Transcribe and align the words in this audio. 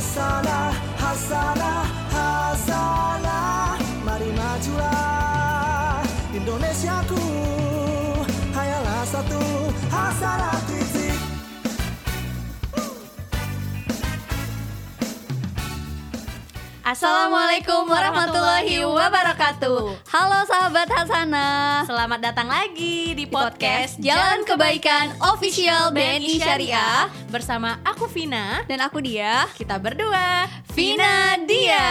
Hasanah, 0.00 0.72
hasanah, 0.96 1.79
Assalamualaikum 16.90 17.86
warahmatullahi 17.86 18.82
wabarakatuh. 18.82 20.10
Halo 20.10 20.42
sahabat 20.42 20.90
Hasanah 20.90 21.86
Selamat 21.86 22.18
datang 22.18 22.50
lagi 22.50 23.14
di 23.14 23.30
podcast 23.30 23.94
Jalan 24.02 24.42
Kebaikan 24.42 25.14
Official 25.22 25.94
BNI 25.94 26.42
Syariah 26.42 27.06
bersama 27.30 27.78
aku 27.86 28.10
Vina. 28.10 28.66
Dan 28.66 28.82
aku 28.82 28.98
dia 28.98 29.46
Kita 29.54 29.78
berdua 29.78 30.50
Vina 30.74 31.38
Dia. 31.46 31.86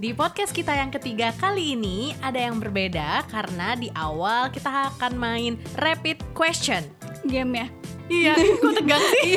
Di 0.00 0.16
podcast 0.16 0.56
kita 0.56 0.72
yang 0.72 0.88
ketiga 0.88 1.36
kali 1.36 1.76
ini 1.76 2.16
ada 2.24 2.40
yang 2.40 2.56
berbeda 2.56 3.28
karena 3.28 3.76
di 3.76 3.92
awal 3.92 4.48
kita 4.48 4.96
akan 4.96 5.12
main 5.12 5.60
rapid 5.76 6.16
question. 6.32 6.80
Game 7.28 7.52
ya 7.52 7.68
Iya, 8.08 8.32
kok 8.34 8.72
tegang 8.72 9.04
sih? 9.12 9.36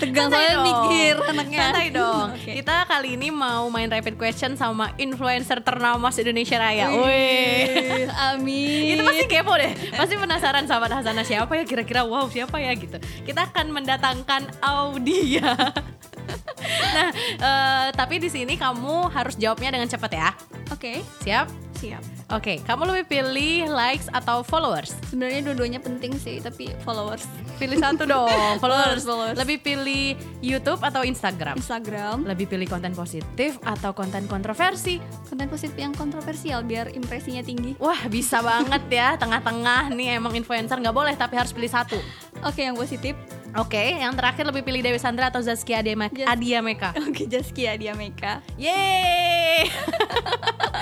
Tegang 0.00 0.28
Santai 0.32 0.40
soalnya 0.40 0.56
dong. 0.56 0.66
mikir 0.66 1.14
anaknya 1.20 1.58
Santai 1.60 1.86
dong. 1.92 2.26
Oke. 2.36 2.52
Kita 2.60 2.76
kali 2.88 3.08
ini 3.20 3.28
mau 3.28 3.68
main 3.68 3.88
rapid 3.92 4.16
question 4.16 4.56
sama 4.56 4.96
influencer 4.96 5.60
ternama 5.60 6.08
Indonesia 6.08 6.56
Raya. 6.56 6.88
Wih. 6.96 8.08
Amin 8.32 8.96
Itu 8.96 9.02
pasti 9.04 9.24
kepo 9.28 9.52
deh. 9.60 9.72
Pasti 9.94 10.14
penasaran 10.16 10.64
sama 10.64 10.88
Hasanah 10.90 11.24
siapa 11.28 11.52
ya 11.54 11.64
kira-kira 11.68 12.02
wow 12.02 12.26
siapa 12.32 12.56
ya 12.56 12.72
gitu. 12.72 12.96
Kita 13.22 13.52
akan 13.52 13.68
mendatangkan 13.68 14.48
Audia. 14.64 15.54
nah, 16.96 17.08
eh, 17.36 17.86
tapi 17.92 18.16
di 18.16 18.32
sini 18.32 18.56
kamu 18.56 19.12
harus 19.12 19.36
jawabnya 19.36 19.76
dengan 19.76 19.88
cepat 19.88 20.12
ya. 20.12 20.30
Oke 20.72 21.04
Siap? 21.24 21.46
siap 21.80 22.19
Oke, 22.30 22.62
kamu 22.62 22.94
lebih 22.94 23.06
pilih 23.10 23.66
likes 23.74 24.06
atau 24.14 24.46
followers? 24.46 24.94
Sebenarnya 25.10 25.50
dua-duanya 25.50 25.82
penting 25.82 26.14
sih 26.14 26.38
Tapi 26.38 26.70
followers 26.86 27.26
Pilih 27.58 27.74
satu 27.82 28.06
dong, 28.06 28.54
followers. 28.62 29.02
Followers. 29.02 29.34
Lebih 29.34 29.58
pilih 29.58 30.14
YouTube 30.38 30.78
atau 30.78 31.02
Instagram? 31.02 31.58
Instagram 31.58 32.22
Lebih 32.30 32.46
pilih 32.46 32.70
konten 32.70 32.94
positif 32.94 33.58
atau 33.66 33.90
konten 33.90 34.30
kontroversi? 34.30 35.02
Konten 35.26 35.50
positif 35.50 35.74
yang 35.74 35.90
kontroversial 35.90 36.62
Biar 36.62 36.94
impresinya 36.94 37.42
tinggi 37.42 37.74
Wah 37.82 37.98
bisa 38.06 38.38
banget 38.46 38.86
ya, 38.86 39.18
tengah-tengah 39.18 39.90
nih 39.90 40.22
emang 40.22 40.30
influencer 40.38 40.78
nggak 40.78 40.94
boleh 40.94 41.18
tapi 41.18 41.34
harus 41.34 41.50
pilih 41.50 41.66
satu. 41.68 41.98
Oke 42.46 42.62
yang 42.62 42.78
positif 42.78 43.18
Oke, 43.52 43.82
yang 43.92 44.14
terakhir 44.14 44.44
lebih 44.44 44.62
pilih 44.62 44.80
Dewi 44.80 44.96
Sandra 44.96 45.26
atau 45.26 45.38
Zaskia 45.38 45.80
Adia 45.80 45.98
Jas- 46.06 46.28
Adia 46.28 46.58
Meka. 46.60 46.94
Oke 47.06 47.26
Jaskia 47.26 47.74
dia 47.74 47.92
Meka 47.92 48.38
Yeay. 48.54 49.66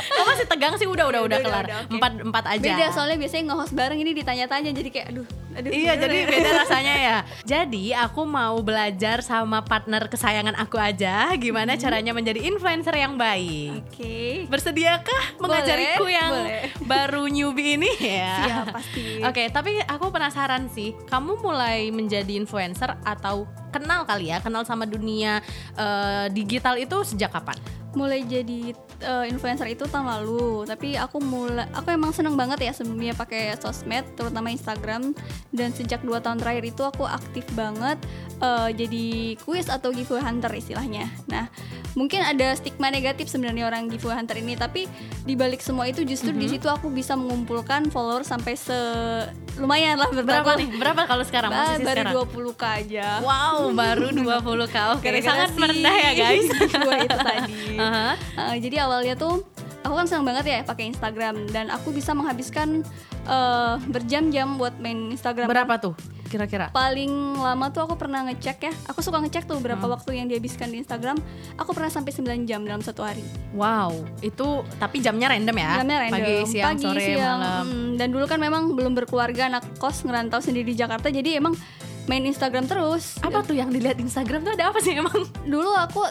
Kamu 0.09 0.27
masih 0.29 0.47
tegang 0.47 0.75
sih 0.77 0.85
udah 0.85 1.07
udah 1.07 1.21
udah 1.23 1.39
Udah, 1.39 1.41
kelar. 1.41 1.65
udah, 1.65 1.77
oke. 1.81 1.93
Empat 1.93 2.13
empat 2.21 2.45
aja. 2.49 2.63
Beda 2.63 2.87
soalnya 2.91 3.17
biasanya 3.17 3.45
nge-host 3.49 3.73
bareng 3.73 3.99
ini 3.99 4.13
ditanya-tanya 4.13 4.71
Jadi 4.71 4.89
kayak 4.89 5.07
aduh 5.11 5.27
aduh 5.51 5.71
Iya, 5.71 5.93
jadi 5.97 6.17
ya? 6.17 6.27
beda 6.29 6.51
rasanya 6.63 6.95
ya. 6.97 7.17
Jadi 7.43 7.85
aku 7.91 8.23
mau 8.23 8.61
belajar 8.61 9.21
sama 9.21 9.59
partner 9.61 10.07
kesayangan 10.07 10.55
aku 10.57 10.77
aja 10.77 11.33
gimana 11.35 11.71
Hmm. 11.71 11.81
caranya 11.81 12.13
menjadi 12.13 12.41
influencer 12.43 12.95
yang 12.95 13.17
baik. 13.17 13.83
Oke 13.89 14.47
Bersediakah 14.47 15.39
mengajariku 15.39 16.05
Boleh, 16.05 16.15
yang 16.15 16.33
boleh. 16.37 16.63
baru 16.81 17.23
newbie 17.27 17.75
ini 17.75 17.91
ya? 17.97 18.35
Siap 18.41 18.67
pasti 18.71 19.05
Oke, 19.21 19.43
tapi 19.49 19.79
aku 19.81 20.09
penasaran 20.09 20.69
sih, 20.69 20.95
kamu 21.07 21.39
mulai 21.39 21.89
menjadi 21.89 22.31
influencer 22.35 22.58
atau 23.07 23.47
kenal 23.71 24.05
kali 24.05 24.35
ya, 24.35 24.43
kenal 24.43 24.67
sama 24.67 24.85
dunia 24.85 25.41
eh, 25.79 26.27
digital 26.35 26.77
itu 26.77 27.01
sejak 27.07 27.31
kapan? 27.33 27.57
Mulai 27.99 28.23
jadi 28.23 28.79
uh, 29.03 29.27
influencer 29.27 29.67
itu 29.75 29.83
tahun 29.91 30.07
lalu 30.07 30.63
tapi 30.71 30.95
aku 30.95 31.19
mulai 31.19 31.67
aku 31.75 31.91
emang 31.91 32.15
seneng 32.15 32.39
banget 32.39 32.71
ya 32.71 32.71
sebelumnya 32.71 33.19
pakai 33.19 33.59
sosmed 33.59 34.07
terutama 34.15 34.55
Instagram 34.55 35.11
dan 35.51 35.75
sejak 35.75 36.07
dua 36.07 36.23
tahun 36.23 36.39
terakhir 36.39 36.71
itu 36.71 36.83
aku 36.87 37.03
aktif 37.03 37.43
banget 37.59 37.99
uh, 38.39 38.71
jadi 38.71 39.35
kuis 39.43 39.67
atau 39.67 39.91
giveaway 39.91 40.23
hunter 40.23 40.55
istilahnya 40.55 41.11
nah 41.27 41.51
mungkin 41.99 42.23
ada 42.23 42.55
stigma 42.55 42.95
negatif 42.95 43.27
sebenarnya 43.27 43.67
orang 43.67 43.91
giveaway 43.91 44.15
hunter 44.15 44.39
ini 44.39 44.55
tapi 44.55 44.87
dibalik 45.27 45.59
semua 45.59 45.91
itu 45.91 46.07
justru 46.07 46.31
di 46.31 46.47
situ 46.47 46.71
aku 46.71 46.87
bisa 46.95 47.19
mengumpulkan 47.19 47.91
follower 47.91 48.23
sampai 48.23 48.55
se 48.55 48.79
lumayan 49.59 49.99
lah 49.99 50.09
Berapa 50.15 50.55
nih? 50.55 50.69
Berapa 50.79 51.03
kalau 51.05 51.25
sekarang? 51.27 51.51
Bah, 51.51 51.75
Posisi 51.75 51.85
baru 51.85 52.03
sekarang? 52.07 52.15
20k 52.31 52.63
aja 52.63 53.07
Wow, 53.21 53.75
baru 53.75 54.07
20k. 54.15 54.77
Oke, 54.95 55.09
sangat 55.19 55.51
merendah 55.59 55.97
ya 55.99 56.13
guys. 56.15 56.47
itu 56.47 57.17
tadi 57.19 57.55
Aha. 57.89 58.13
Uh, 58.37 58.57
jadi 58.61 58.85
awalnya 58.85 59.15
tuh 59.15 59.43
aku 59.81 59.95
kan 59.95 60.05
senang 60.05 60.27
banget 60.27 60.45
ya 60.47 60.59
pakai 60.63 60.85
Instagram 60.87 61.49
dan 61.49 61.69
aku 61.69 61.91
bisa 61.91 62.13
menghabiskan 62.13 62.85
uh, 63.25 63.81
berjam-jam 63.89 64.57
buat 64.57 64.77
main 64.77 65.09
Instagram. 65.09 65.49
Berapa 65.49 65.81
tuh 65.81 65.97
kira-kira? 66.29 66.69
Paling 66.69 67.09
lama 67.35 67.73
tuh 67.73 67.89
aku 67.89 67.97
pernah 67.97 68.21
ngecek 68.23 68.59
ya. 68.61 68.73
Aku 68.85 69.01
suka 69.01 69.17
ngecek 69.17 69.49
tuh 69.49 69.57
berapa 69.59 69.81
Hmm. 69.81 69.97
waktu 69.97 70.11
yang 70.15 70.29
dihabiskan 70.29 70.69
di 70.69 70.85
Instagram. 70.85 71.17
Aku 71.57 71.73
pernah 71.73 71.89
sampai 71.89 72.13
9 72.13 72.45
jam 72.45 72.61
dalam 72.61 72.85
satu 72.85 73.01
hari. 73.01 73.25
Wow, 73.51 73.97
itu 74.21 74.45
tapi 74.77 75.01
jamnya 75.01 75.33
random 75.33 75.57
ya? 75.57 75.81
Jamnya 75.81 75.99
random. 76.05 76.21
Pagi, 76.21 76.37
siang, 76.45 76.67
Pagi, 76.69 76.85
sore, 76.85 77.01
siang. 77.01 77.41
malam. 77.41 77.65
Mm, 77.65 77.89
dan 77.97 78.09
dulu 78.13 78.25
kan 78.29 78.37
memang 78.37 78.77
belum 78.77 78.93
berkeluarga, 78.95 79.49
anak 79.49 79.65
kos 79.79 80.05
ngerantau 80.05 80.45
sendiri 80.45 80.69
di 80.69 80.77
Jakarta. 80.77 81.09
Jadi 81.09 81.41
emang 81.41 81.57
main 82.05 82.21
Instagram 82.23 82.69
terus. 82.69 83.17
Apa 83.21 83.41
tuh 83.41 83.57
yang 83.57 83.73
dilihat 83.73 83.97
Instagram 83.97 84.45
tuh 84.45 84.53
ada 84.53 84.69
apa 84.69 84.85
sih 84.85 84.93
emang? 84.95 85.17
dulu 85.45 85.73
aku 85.73 86.05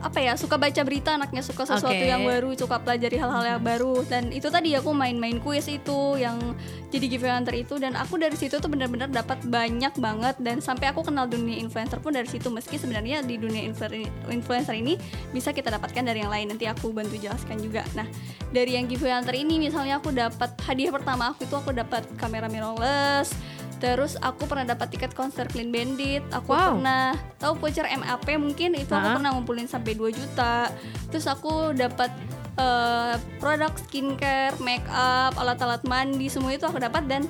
apa 0.00 0.18
ya 0.20 0.32
suka 0.36 0.56
baca 0.56 0.80
berita 0.80 1.16
anaknya 1.16 1.44
suka 1.44 1.68
sesuatu 1.68 1.92
Oke. 1.92 2.08
yang 2.08 2.24
baru 2.24 2.56
suka 2.56 2.80
pelajari 2.80 3.20
hal-hal 3.20 3.44
yang 3.56 3.62
baru. 3.62 4.04
Dan 4.08 4.32
itu 4.32 4.48
tadi 4.48 4.72
aku 4.72 4.96
main-main 4.96 5.36
kuis 5.40 5.68
itu 5.68 6.16
yang 6.16 6.40
jadi 6.88 7.06
giveaway 7.06 7.36
hunter 7.36 7.54
itu. 7.56 7.76
Dan 7.76 7.92
aku 7.96 8.16
dari 8.16 8.34
situ 8.34 8.56
tuh 8.56 8.70
benar-benar 8.72 9.12
dapat 9.12 9.44
banyak 9.44 9.92
banget. 10.00 10.36
Dan 10.40 10.64
sampai 10.64 10.88
aku 10.88 11.04
kenal 11.04 11.28
dunia 11.28 11.60
influencer 11.60 12.00
pun 12.00 12.16
dari 12.16 12.26
situ. 12.26 12.48
Meski 12.48 12.80
sebenarnya 12.80 13.20
di 13.20 13.36
dunia 13.36 13.60
influ- 13.68 14.08
influencer 14.32 14.74
ini 14.76 14.96
bisa 15.36 15.52
kita 15.52 15.68
dapatkan 15.68 16.02
dari 16.02 16.24
yang 16.24 16.32
lain. 16.32 16.56
Nanti 16.56 16.64
aku 16.64 16.90
bantu 16.96 17.20
jelaskan 17.20 17.60
juga. 17.60 17.84
Nah 17.92 18.08
dari 18.50 18.74
yang 18.80 18.90
giveaway 18.90 19.14
hunter 19.14 19.36
ini 19.36 19.62
misalnya 19.62 20.02
aku 20.02 20.10
dapat 20.10 20.50
hadiah 20.66 20.90
pertama 20.90 21.30
aku 21.32 21.46
itu 21.46 21.54
aku 21.54 21.70
dapat 21.70 22.02
kamera 22.18 22.50
mirrorless 22.50 23.30
Terus 23.80 24.20
aku 24.20 24.44
pernah 24.44 24.68
dapat 24.68 24.92
tiket 24.92 25.16
konser 25.16 25.48
Clean 25.48 25.72
Bandit. 25.72 26.20
Aku 26.30 26.52
Wow. 26.52 26.76
pernah 26.76 27.16
tahu 27.36 27.56
voucher 27.58 27.88
MAP 27.88 28.28
mungkin 28.36 28.76
itu 28.76 28.92
aku 28.92 29.00
Ha-ha. 29.00 29.16
pernah 29.16 29.30
ngumpulin 29.32 29.66
sampai 29.66 29.96
2 29.96 30.12
juta. 30.12 30.68
Terus 31.08 31.24
aku 31.24 31.72
dapat 31.72 32.12
eh, 32.54 33.16
produk 33.40 33.72
skincare, 33.80 34.52
make 34.60 34.84
up, 34.86 35.32
alat-alat 35.34 35.80
mandi 35.82 36.28
semua 36.28 36.52
itu 36.52 36.62
aku 36.62 36.76
dapat 36.76 37.08
dan 37.08 37.24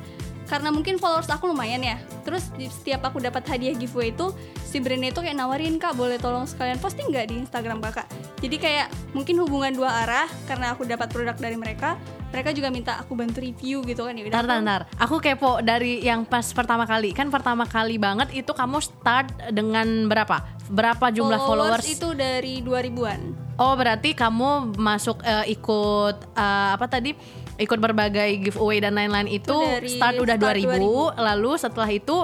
karena 0.45 0.75
mungkin 0.75 0.99
followers 0.99 1.31
aku 1.31 1.47
lumayan 1.47 1.79
ya. 1.79 2.03
Terus 2.27 2.51
setiap 2.59 3.07
aku 3.07 3.23
dapat 3.23 3.47
hadiah 3.47 3.71
giveaway 3.71 4.11
itu 4.11 4.35
si 4.59 4.83
brandnya 4.83 5.15
itu 5.15 5.23
kayak 5.23 5.39
nawarin 5.39 5.79
kak 5.79 5.95
boleh 5.95 6.19
tolong 6.19 6.51
sekalian 6.51 6.83
posting 6.83 7.15
nggak 7.15 7.31
di 7.31 7.39
Instagram 7.39 7.79
kakak. 7.79 8.11
Jadi 8.43 8.57
kayak 8.59 8.87
mungkin 9.15 9.39
hubungan 9.39 9.71
dua 9.71 10.03
arah 10.03 10.27
karena 10.51 10.75
aku 10.75 10.83
dapat 10.83 11.07
produk 11.07 11.39
dari 11.39 11.55
mereka. 11.55 11.95
Mereka 12.31 12.55
juga 12.55 12.71
minta 12.71 12.95
aku 12.95 13.19
bantu 13.19 13.43
review 13.43 13.83
gitu 13.83 14.07
kan 14.07 14.15
ya. 14.15 14.23
udah 14.31 14.39
Ntar, 14.39 14.59
ntar, 14.63 14.81
aku- 15.03 15.19
kepo 15.19 15.59
dari 15.61 15.99
yang 16.07 16.23
pas 16.23 16.47
pertama 16.55 16.87
kali. 16.87 17.11
Kan 17.11 17.27
pertama 17.27 17.67
kali 17.67 17.99
banget 17.99 18.31
itu 18.31 18.55
kamu 18.55 18.79
start 18.79 19.51
dengan 19.51 20.07
berapa? 20.07 20.47
Berapa 20.71 21.11
jumlah 21.11 21.43
followers? 21.43 21.83
itu 21.91 22.15
dari 22.15 22.63
2000-an. 22.63 23.21
Oh, 23.59 23.75
berarti 23.75 24.15
kamu 24.15 24.79
masuk 24.79 25.27
eh, 25.27 25.53
ikut 25.59 26.17
eh, 26.39 26.71
apa 26.79 26.87
tadi? 26.87 27.13
Ikut 27.61 27.77
berbagai 27.77 28.41
giveaway 28.41 28.81
dan 28.81 28.97
lain-lain 28.97 29.29
itu, 29.29 29.53
dari 29.53 29.91
start 29.91 30.17
udah 30.17 30.37
start 30.41 30.57
2000, 30.65 31.21
lalu 31.21 31.51
setelah 31.61 31.91
itu 31.93 32.17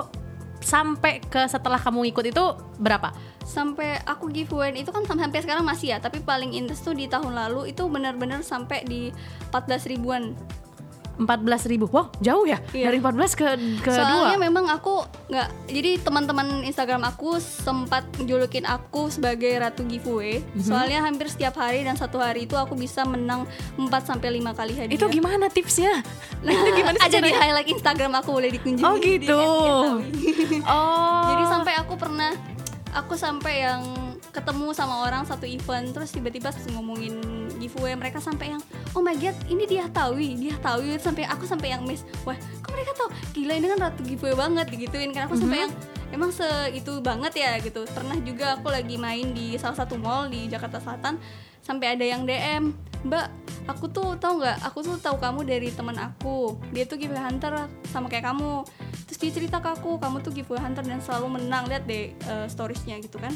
sampai 0.66 1.22
ke 1.22 1.47
setelah 1.47 1.78
kamu 1.78 2.10
ikut 2.10 2.34
itu 2.34 2.44
berapa? 2.82 3.15
Sampai 3.47 4.03
aku 4.03 4.27
giveaway 4.34 4.75
itu 4.75 4.91
kan 4.91 5.06
sam- 5.06 5.23
sampai 5.23 5.38
sekarang 5.46 5.62
masih 5.62 5.94
ya, 5.94 6.02
tapi 6.02 6.19
paling 6.19 6.50
intens 6.58 6.82
tuh 6.82 6.91
di 6.91 7.06
tahun 7.06 7.38
lalu 7.38 7.70
itu 7.70 7.87
benar-benar 7.87 8.43
sampai 8.43 8.82
di 8.82 9.14
14 9.55 9.87
ribuan. 9.87 10.35
14.000 11.17 11.89
Wow, 11.89 12.13
jauh 12.21 12.45
ya? 12.45 12.61
Iya. 12.77 12.93
Dari 12.93 12.99
14 13.01 13.33
ke 13.33 13.47
ke 13.81 13.93
Soalnya 13.93 14.37
2. 14.37 14.47
memang 14.47 14.69
aku 14.69 15.05
nggak, 15.33 15.49
jadi 15.73 15.91
teman-teman 16.05 16.63
Instagram 16.63 17.03
aku 17.09 17.41
sempat 17.41 18.05
julukin 18.25 18.69
aku 18.69 19.09
sebagai 19.09 19.51
ratu 19.57 19.83
giveaway. 19.89 20.45
Mhm. 20.55 20.61
Soalnya 20.61 21.01
hampir 21.05 21.33
setiap 21.33 21.57
hari 21.57 21.83
dan 21.89 21.97
satu 21.97 22.21
hari 22.21 22.45
itu 22.45 22.55
aku 22.55 22.77
bisa 22.77 23.03
menang 23.09 23.49
4 23.81 24.05
sampai 24.05 24.37
5 24.37 24.53
kali 24.53 24.73
hadiah. 24.77 24.97
Itu 24.97 25.09
gimana 25.09 25.49
tipsnya? 25.49 26.05
Nah, 26.45 26.53
itu 26.53 26.71
gimana 26.85 26.99
ada 27.01 27.19
di 27.19 27.33
highlight 27.33 27.69
Instagram 27.73 28.13
aku 28.21 28.29
boleh 28.37 28.51
dikunjungi. 28.53 28.85
Oh 28.85 28.97
di 29.01 29.09
gitu. 29.21 29.41
@irtawi. 29.41 30.09
Oh. 30.69 31.27
Jadi 31.31 31.45
sampai 31.47 31.73
aku 31.79 31.95
pernah 31.95 32.33
aku 32.97 33.15
sampai 33.15 33.55
yang 33.65 33.83
ketemu 34.33 34.73
sama 34.77 35.05
orang 35.09 35.25
satu 35.25 35.49
event 35.49 35.93
terus 35.97 36.13
tiba-tiba 36.13 36.53
ngomongin 36.77 37.17
giveaway 37.56 37.97
mereka 37.97 38.23
sampai 38.23 38.55
yang 38.56 38.62
oh 38.93 39.03
my 39.03 39.17
god 39.17 39.37
ini 39.49 39.64
dia 39.67 39.88
tahu 39.91 40.20
dia 40.20 40.56
tahu 40.61 40.85
sampai 41.00 41.25
aku 41.26 41.44
sampai 41.49 41.73
yang 41.75 41.82
miss. 41.82 42.05
Wah 42.23 42.37
kok 42.37 42.70
mereka 42.73 42.93
tahu? 42.94 43.08
Gila 43.35 43.53
ini 43.58 43.67
kan 43.73 43.79
ratu 43.91 44.00
giveaway 44.05 44.37
banget 44.37 44.67
digituin 44.70 45.11
kan. 45.11 45.26
Aku 45.26 45.37
sampai 45.37 45.67
yang 45.67 45.73
emang 46.14 46.31
se 46.31 46.47
itu 46.76 47.03
banget 47.03 47.32
ya 47.37 47.58
gitu. 47.58 47.82
Pernah 47.91 48.17
juga 48.23 48.61
aku 48.61 48.70
lagi 48.70 48.97
main 49.00 49.32
di 49.35 49.56
salah 49.56 49.76
satu 49.76 49.99
mall 49.99 50.31
di 50.31 50.47
Jakarta 50.47 50.79
Selatan 50.79 51.19
sampai 51.67 51.99
ada 51.99 52.05
yang 52.07 52.23
DM 52.23 52.71
mbak 53.03 53.27
aku 53.67 53.87
tuh 53.89 54.15
tahu 54.17 54.39
nggak? 54.39 54.57
Aku 54.65 54.79
tuh 54.81 54.95
tahu 54.97 55.17
kamu 55.17 55.43
dari 55.43 55.69
teman 55.69 55.95
aku. 55.97 56.55
Dia 56.71 56.87
tuh 56.87 56.95
giveaway 56.97 57.19
hunter 57.21 57.51
sama 57.85 58.07
kayak 58.07 58.23
kamu. 58.25 58.63
Terus 59.05 59.19
dia 59.19 59.31
cerita 59.33 59.59
ke 59.59 59.69
aku 59.69 59.99
kamu 59.99 60.23
tuh 60.23 60.31
giveaway 60.31 60.59
hunter 60.61 60.83
dan 60.83 60.99
selalu 61.01 61.37
menang. 61.37 61.67
Lihat 61.67 61.83
deh 61.85 62.15
uh, 62.25 62.47
storiesnya 62.47 62.99
gitu 62.99 63.19
kan. 63.19 63.35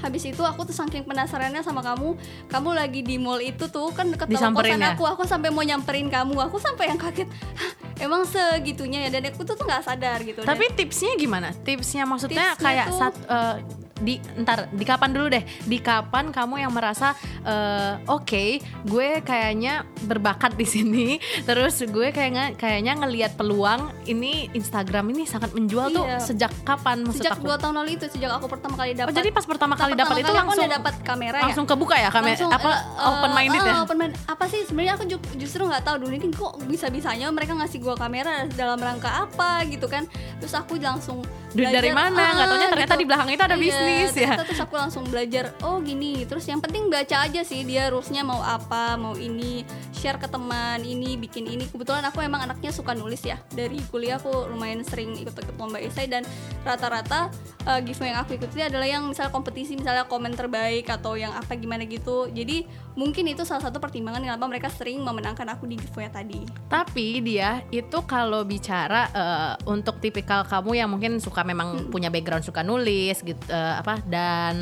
Habis 0.00 0.24
itu 0.26 0.40
aku 0.40 0.64
tuh 0.64 0.72
saking 0.72 1.04
penasarannya 1.04 1.60
sama 1.60 1.80
kamu. 1.82 2.16
Kamu 2.48 2.68
lagi 2.72 3.00
di 3.00 3.16
mall 3.16 3.36
itu 3.38 3.68
tuh 3.68 3.92
kan 3.92 4.08
Disamperin 4.08 4.74
kosan 4.74 4.80
ya? 4.80 4.90
aku. 4.90 5.04
Aku 5.06 5.22
sampai 5.24 5.48
mau 5.48 5.60
nyamperin 5.60 6.08
kamu. 6.08 6.40
Aku 6.42 6.56
sampai 6.56 6.88
yang 6.88 6.96
kaget 6.96 7.28
"Hah, 7.28 7.72
emang 8.00 8.24
segitunya 8.24 9.04
ya? 9.04 9.12
Dan 9.12 9.28
aku 9.28 9.44
tuh 9.44 9.52
tuh 9.54 9.64
nggak 9.64 9.84
sadar 9.84 10.24
gitu. 10.24 10.40
Dan- 10.40 10.48
Tapi 10.50 10.72
tipsnya 10.74 11.12
gimana? 11.14 11.52
Tipsnya 11.54 12.04
maksudnya 12.04 12.56
Tipsnya 12.56 12.64
kayak 12.64 12.86
tuh- 12.88 12.96
saat 12.98 13.14
eh, 13.28 13.54
di 14.00 14.14
ntar 14.36 14.66
di 14.68 14.82
kapan 14.82 15.10
dulu 15.10 15.26
deh? 15.28 15.44
Di 15.62 15.78
kapan 15.78 16.28
kamu 16.28 16.54
yang 16.58 16.72
merasa 16.72 17.12
eh, 17.42 18.00
oke, 18.06 18.44
gue 18.84 19.08
kayaknya 19.20 19.84
berbakat 20.02 20.54
di 20.54 20.64
sini. 20.64 21.08
Terus 21.48 21.80
gue 21.82 22.08
kayaknya 22.10 22.52
kayaknya 22.54 22.96
ngelihat 22.96 23.32
peluang 23.34 23.92
ini 24.04 24.48
Instagram 24.52 25.10
ini 25.10 25.24
sangat 25.24 25.52
menjual 25.52 25.90
tuh 25.90 25.98
Iya. 26.00 26.16
sejak 26.18 26.52
kapan 26.62 27.02
maksud 27.02 27.20
sejak 27.20 27.36
aku? 27.36 27.44
dua 27.44 27.56
tahun 27.56 27.74
lalu 27.76 27.90
itu 27.94 28.08
sejak 28.08 28.32
aku 28.32 28.48
pertama 28.48 28.74
kali 28.74 28.92
dapat 28.92 29.10
Oh, 29.10 29.14
jadi 29.14 29.28
pas 29.28 29.44
pertama 29.44 29.74
kali 29.74 29.92
dapat 29.92 30.16
itu 30.16 30.26
kali 30.26 30.38
langsung 30.38 30.64
udah 30.64 30.72
dapat 30.72 30.94
kamera 31.00 31.36
ya 31.36 31.44
langsung 31.44 31.66
kebuka 31.66 31.94
ya 31.94 32.08
kamera 32.08 32.32
Langsung, 32.32 32.50
apa 32.50 32.70
eh, 32.72 33.08
open 33.10 33.30
minded 33.32 33.60
eh, 33.60 33.66
ya? 33.66 33.74
open 33.80 33.96
mind- 33.96 34.16
apa 34.24 34.44
sih 34.46 34.60
sebenarnya 34.64 34.92
aku 34.94 35.04
ju- 35.06 35.28
justru 35.36 35.62
nggak 35.62 35.82
tahu 35.82 35.96
dulu 36.00 36.12
ini 36.12 36.26
kok 36.30 36.52
bisa 36.64 36.86
bisanya 36.88 37.28
mereka 37.28 37.52
ngasih 37.52 37.78
gua 37.78 37.94
kamera 37.94 38.30
dalam 38.50 38.78
rangka 38.78 39.10
apa 39.22 39.62
gitu 39.66 39.84
kan 39.84 40.08
terus 40.38 40.52
aku 40.52 40.78
langsung 40.78 41.20
Duit 41.50 41.68
dari 41.70 41.90
mana? 41.90 42.34
Nggak 42.34 42.46
ah, 42.46 42.50
taunya 42.54 42.68
ternyata 42.70 42.94
di 42.94 43.06
belakang 43.06 43.28
itu 43.34 43.42
ada 43.42 43.56
Iya, 43.58 43.62
bisnis 43.62 44.12
ya. 44.14 44.32
terus 44.42 44.60
aku 44.62 44.74
langsung 44.78 45.04
belajar 45.10 45.54
oh 45.66 45.82
gini. 45.82 46.22
Terus 46.24 46.46
yang 46.46 46.62
penting 46.62 46.86
baca 46.86 47.26
aja 47.26 47.40
sih 47.42 47.66
dia 47.66 47.90
rulesnya 47.90 48.22
mau 48.22 48.38
apa 48.38 48.94
mau 48.94 49.18
ini 49.18 49.66
share 49.90 50.16
ke 50.16 50.30
teman 50.30 50.80
ini 50.86 51.18
bikin 51.18 51.50
ini. 51.50 51.66
Kebetulan 51.66 52.06
aku 52.06 52.22
emang 52.22 52.46
anaknya 52.46 52.70
suka 52.70 52.94
nulis 52.94 53.20
ya. 53.26 53.36
Dari 53.50 53.82
kuliah 53.90 54.22
aku 54.22 54.48
lumayan 54.50 54.86
sering 54.86 55.18
ikut-ikut 55.18 55.58
lomba 55.58 55.82
esai 55.82 56.06
dan 56.06 56.22
rata-rata 56.62 57.34
uh, 57.66 57.80
giveaway 57.82 58.14
yang 58.14 58.20
aku 58.22 58.38
ikuti 58.38 58.62
adalah 58.62 58.86
yang 58.86 59.10
misalnya 59.10 59.34
kompetisi 59.34 59.74
misalnya 59.74 60.06
komen 60.06 60.32
terbaik 60.38 60.86
atau 60.86 61.18
yang 61.18 61.34
apa 61.34 61.58
gimana 61.58 61.82
gitu. 61.84 62.30
Jadi 62.30 62.64
mungkin 63.00 63.32
itu 63.32 63.48
salah 63.48 63.64
satu 63.64 63.80
pertimbangan 63.80 64.20
kenapa 64.20 64.44
mereka 64.44 64.68
sering 64.68 65.00
memenangkan 65.00 65.48
aku 65.48 65.64
di 65.64 65.80
giveaway 65.80 66.12
tadi 66.12 66.44
Tapi 66.68 67.24
dia 67.24 67.64
itu 67.72 68.04
kalau 68.04 68.44
bicara 68.44 69.08
eh, 69.08 69.52
untuk 69.64 69.96
tipikal 70.04 70.44
kamu 70.44 70.84
yang 70.84 70.88
mungkin 70.92 71.16
suka 71.16 71.40
memang 71.40 71.88
punya 71.88 72.12
background 72.12 72.44
suka 72.44 72.60
nulis 72.60 73.24
gitu 73.24 73.40
eh, 73.48 73.74
apa 73.80 74.04
dan 74.04 74.54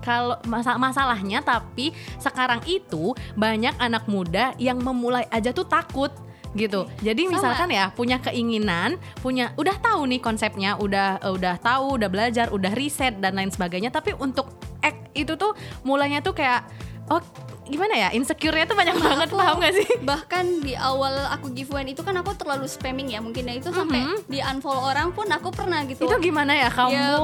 kalau 0.00 0.40
masa 0.48 0.80
masalahnya 0.80 1.44
tapi 1.44 1.92
sekarang 2.16 2.64
itu 2.64 3.12
banyak 3.36 3.76
anak 3.76 4.08
muda 4.08 4.56
yang 4.56 4.80
memulai 4.80 5.28
aja 5.28 5.52
tuh 5.52 5.68
takut 5.68 6.08
gitu. 6.54 6.86
Jadi 7.02 7.26
Sama. 7.26 7.32
misalkan 7.36 7.68
ya 7.74 7.90
punya 7.90 8.22
keinginan, 8.22 8.96
punya 9.18 9.50
udah 9.58 9.74
tahu 9.82 10.06
nih 10.06 10.22
konsepnya, 10.22 10.78
udah 10.78 11.18
eh, 11.20 11.34
udah 11.34 11.58
tahu, 11.60 11.98
udah 12.00 12.08
belajar, 12.08 12.48
udah 12.54 12.72
riset 12.72 13.18
dan 13.18 13.34
lain 13.34 13.50
sebagainya, 13.50 13.90
tapi 13.90 14.14
untuk 14.16 14.54
act 14.80 15.10
itu 15.18 15.34
tuh 15.34 15.52
mulainya 15.82 16.22
tuh 16.22 16.32
kayak 16.32 16.62
oh 17.10 17.20
gimana 17.64 17.96
ya 17.96 18.08
insecure-nya 18.10 18.64
tuh 18.64 18.76
banyak 18.76 18.92
banget 18.94 19.28
aku- 19.28 19.40
paham 19.40 19.56
gak 19.56 19.72
sih? 19.72 19.88
bahkan 20.06 20.44
di 20.60 20.76
awal 20.76 21.16
aku 21.32 21.48
giveaway 21.50 21.86
itu 21.86 22.00
kan 22.00 22.12
aku 22.14 22.36
terlalu 22.36 22.66
spamming 22.66 23.08
ya 23.08 23.18
mungkin 23.18 23.40
ya 23.42 23.56
itu 23.56 23.68
sampai 23.70 24.04
di 24.26 24.38
unfollow 24.38 24.84
orang 24.84 25.10
pun 25.10 25.24
aku 25.26 25.48
pernah 25.48 25.80
gitu. 25.84 26.04
Itu 26.04 26.16
gimana 26.18 26.52
ya 26.52 26.68
kamu 26.68 26.92
Ya, 26.92 27.16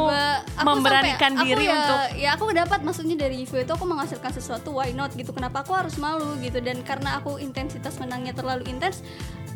aku 0.56 0.64
memberanikan 0.66 1.30
sampai- 1.34 1.44
diri 1.46 1.64
aku 1.64 1.68
ya, 1.68 1.76
untuk 1.76 2.00
ya 2.16 2.28
aku 2.34 2.44
dapat 2.52 2.80
maksudnya 2.80 3.16
dari 3.18 3.36
giveaway 3.38 3.62
itu 3.62 3.72
aku 3.72 3.84
menghasilkan 3.84 4.32
sesuatu 4.32 4.72
why 4.72 4.90
not 4.90 5.12
gitu 5.12 5.30
kenapa 5.30 5.60
aku 5.60 5.72
harus 5.72 5.94
malu 5.96 6.36
gitu. 6.38 6.56
Dan 6.58 6.80
karena 6.82 7.20
aku 7.20 7.36
intensitas 7.36 7.96
menangnya 7.96 8.32
terlalu 8.32 8.64
intens 8.66 9.04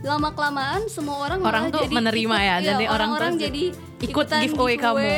lama 0.04 0.28
kelamaan 0.36 0.84
semua 0.92 1.16
orang 1.24 1.40
Orang 1.40 1.64
tuh 1.72 1.80
jadi 1.88 1.94
menerima 1.96 2.36
ikut, 2.36 2.44
ya, 2.44 2.54
iya, 2.60 2.68
jadi 2.76 2.84
orang 2.92 3.10
orang-orang 3.16 3.34
jadi 3.40 3.64
ikut 4.04 4.28
ikutan 4.28 4.40
giveaway 4.44 4.76
kamu. 4.76 5.08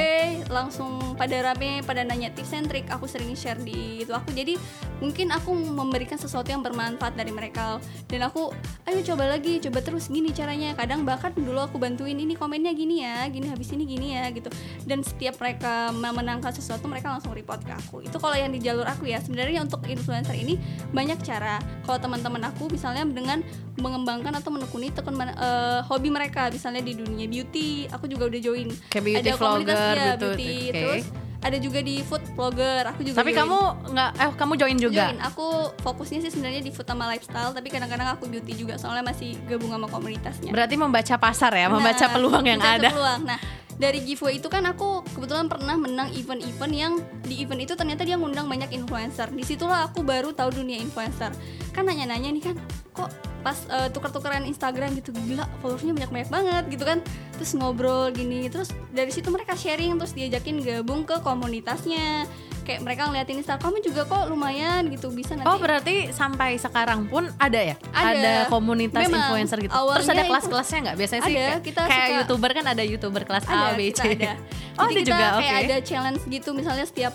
langsung 0.46 1.18
pada 1.18 1.34
rame 1.42 1.82
pada 1.82 2.06
nanya 2.06 2.30
tips 2.30 2.54
and 2.54 2.70
trick 2.70 2.86
aku 2.92 3.08
sering 3.08 3.32
share 3.34 3.58
di 3.58 4.04
itu 4.04 4.12
aku. 4.12 4.30
Jadi 4.30 4.54
mungkin 5.02 5.32
aku 5.32 5.50
memberikan 5.56 6.20
sesuatu 6.20 6.52
yang 6.52 6.62
bermanfaat 6.62 7.16
dari 7.16 7.32
mereka. 7.32 7.80
Dan 8.06 8.28
aku 8.28 8.52
ayo 8.86 9.00
coba 9.02 9.34
lagi 9.34 9.58
coba 9.58 9.82
terus 9.82 10.06
gini 10.12 10.30
caranya. 10.30 10.76
Kadang 10.76 11.02
bahkan 11.02 11.34
dulu 11.34 11.66
aku 11.66 11.80
bantuin 11.80 12.14
ini 12.14 12.38
komennya 12.38 12.70
gini 12.76 13.02
ya 13.02 13.26
gini 13.32 13.50
habis 13.50 13.72
ini 13.72 13.88
gini 13.88 14.14
ya 14.14 14.30
gitu. 14.30 14.52
Dan 14.86 15.02
setiap 15.02 15.40
mereka 15.42 15.90
memenangkan 15.90 16.52
sesuatu 16.52 16.86
mereka 16.86 17.10
langsung 17.10 17.32
report 17.32 17.64
ke 17.64 17.72
aku. 17.72 18.06
Itu 18.06 18.20
kalau 18.20 18.36
yang 18.36 18.52
di 18.52 18.62
jalur 18.62 18.86
aku 18.86 19.08
ya. 19.08 19.18
Sebenarnya 19.18 19.64
untuk 19.64 19.82
influencer 19.88 20.36
ini 20.36 20.60
banyak 20.94 21.18
cara. 21.24 21.58
Kalau 21.82 21.98
teman-teman 21.98 22.44
aku 22.52 22.68
misalnya 22.70 23.02
dengan 23.08 23.42
mengembangkan 23.80 24.32
atau 24.36 24.52
menekuni 24.52 24.75
tekun 24.92 25.14
eh, 25.18 25.80
hobi 25.88 26.08
mereka 26.12 26.52
misalnya 26.52 26.82
di 26.84 26.92
dunia 26.96 27.26
beauty 27.26 27.88
aku 27.88 28.04
juga 28.06 28.28
udah 28.28 28.40
join 28.40 28.68
Kayak 28.92 29.04
beauty 29.04 29.20
ada 29.24 29.30
komunitas 29.36 29.76
vlogger 29.76 29.96
ya, 29.96 30.06
gitu, 30.12 30.26
beauty 30.26 30.54
oke. 30.56 30.74
terus 30.76 31.04
ada 31.36 31.62
juga 31.62 31.78
di 31.78 32.02
food 32.02 32.24
blogger 32.34 32.82
aku 32.90 33.00
juga 33.06 33.16
tapi 33.22 33.30
join. 33.30 33.40
kamu 33.46 33.58
nggak 33.94 34.10
eh 34.18 34.30
kamu 34.34 34.52
join 34.58 34.76
juga 34.82 35.04
Join. 35.12 35.18
aku 35.22 35.46
fokusnya 35.78 36.18
sih 36.26 36.30
sebenarnya 36.34 36.62
di 36.64 36.72
food 36.74 36.88
sama 36.88 37.06
lifestyle 37.12 37.52
tapi 37.54 37.68
kadang-kadang 37.70 38.08
aku 38.18 38.26
beauty 38.26 38.52
juga 38.56 38.74
soalnya 38.80 39.06
masih 39.06 39.38
gabung 39.46 39.70
sama 39.70 39.86
komunitasnya 39.86 40.50
berarti 40.50 40.74
membaca 40.74 41.14
pasar 41.16 41.52
ya 41.54 41.70
membaca 41.70 42.04
Nah, 42.06 42.12
peluang 42.12 42.44
yang 42.44 42.58
membaca 42.58 42.78
ada 42.82 42.88
peluang. 42.90 43.20
Nah, 43.26 43.38
dari 43.76 44.00
giveaway 44.08 44.40
itu 44.40 44.48
kan 44.48 44.64
aku 44.64 45.04
kebetulan 45.12 45.46
pernah 45.52 45.76
menang 45.76 46.08
event-event 46.16 46.72
yang 46.72 46.92
di 47.28 47.44
event 47.44 47.60
itu 47.60 47.76
ternyata 47.76 48.08
dia 48.08 48.16
ngundang 48.16 48.48
banyak 48.48 48.72
influencer. 48.72 49.28
Di 49.28 49.44
situlah 49.44 49.92
aku 49.92 50.00
baru 50.00 50.32
tahu 50.32 50.64
dunia 50.64 50.80
influencer. 50.80 51.28
Kan 51.76 51.84
nanya-nanya 51.84 52.32
nih 52.32 52.42
kan, 52.52 52.56
kok 52.96 53.12
pas 53.46 53.54
eh, 53.70 53.88
tukar-tukaran 53.94 54.42
Instagram 54.42 54.98
gitu 54.98 55.14
gila 55.14 55.46
followersnya 55.62 55.94
banyak-banyak 55.94 56.26
banget 56.26 56.64
gitu 56.66 56.82
kan. 56.82 56.98
Terus 57.38 57.54
ngobrol 57.54 58.10
gini, 58.10 58.50
terus 58.50 58.74
dari 58.90 59.14
situ 59.14 59.30
mereka 59.30 59.54
sharing 59.54 59.94
terus 59.94 60.10
diajakin 60.10 60.58
gabung 60.58 61.06
ke 61.06 61.22
komunitasnya. 61.22 62.26
Kayak 62.66 62.82
mereka 62.82 63.06
ngeliatin 63.06 63.38
Instagram 63.38 63.62
kamu 63.62 63.78
juga 63.78 64.02
kok 64.02 64.26
lumayan 64.26 64.90
gitu 64.90 65.14
bisa 65.14 65.38
nanti 65.38 65.46
Oh 65.46 65.54
berarti 65.54 66.10
sampai 66.10 66.58
sekarang 66.58 67.06
pun 67.06 67.30
ada 67.38 67.62
ya? 67.62 67.78
Ada. 67.94 68.50
komunitas 68.50 69.06
Memang, 69.06 69.22
influencer 69.22 69.62
gitu. 69.62 69.70
Terus 69.70 70.10
ada 70.10 70.24
kelas-kelasnya 70.26 70.78
nggak? 70.82 70.96
Biasanya 70.98 71.22
sih 71.22 71.34
Ada, 71.38 71.46
kayak, 71.46 71.62
kita 71.62 71.80
kayak 71.86 71.94
suka- 71.94 72.16
youtuber 72.18 72.50
kan 72.50 72.64
ada 72.66 72.82
youtuber 72.82 73.22
kelas 73.22 73.46
A, 73.46 73.54
ada, 73.54 73.78
B, 73.78 73.94
C. 73.94 74.02
ada. 74.02 74.34
Oh 74.76 74.90
Jadi 74.90 74.98
ada 74.98 74.98
kita 74.98 75.06
juga, 75.06 75.26
kayak 75.38 75.54
oke. 75.54 75.62
ada 75.62 75.76
challenge 75.78 76.22
gitu 76.26 76.50
misalnya 76.58 76.86
setiap 76.90 77.14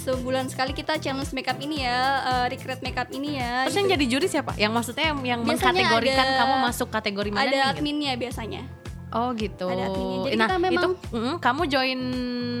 sebulan 0.00 0.48
sekali 0.48 0.72
kita 0.72 0.96
challenge 0.96 1.30
makeup 1.30 1.60
ini 1.60 1.84
ya, 1.84 2.00
uh, 2.22 2.46
recreate 2.48 2.80
makeup 2.80 3.08
ini 3.10 3.36
ya. 3.36 3.68
Terus 3.68 3.70
gitu. 3.70 3.80
yang 3.80 3.88
jadi 3.92 4.04
juri 4.08 4.26
siapa? 4.26 4.52
Yang 4.56 4.72
maksudnya 4.72 5.04
yang, 5.12 5.18
yang 5.22 5.40
Biasanya 5.44 5.60
mengkategorikan 5.76 6.26
ada- 6.26 6.38
kamu 6.40 6.54
masuk 6.64 6.88
kategori 6.88 7.30
mana 7.30 7.40
ada 7.40 7.50
nih? 7.50 7.60
gitu? 7.60 7.70
adminnya 7.76 8.12
biasanya. 8.16 8.62
Oh 9.10 9.34
gitu. 9.34 9.66
Ada 9.66 9.84
adminnya. 9.86 10.18
Jadi 10.22 10.36
nah 10.36 10.46
kita 10.46 10.56
memang- 10.56 10.74
itu 10.78 10.88
mm, 11.10 11.34
kamu 11.38 11.62
join 11.66 12.00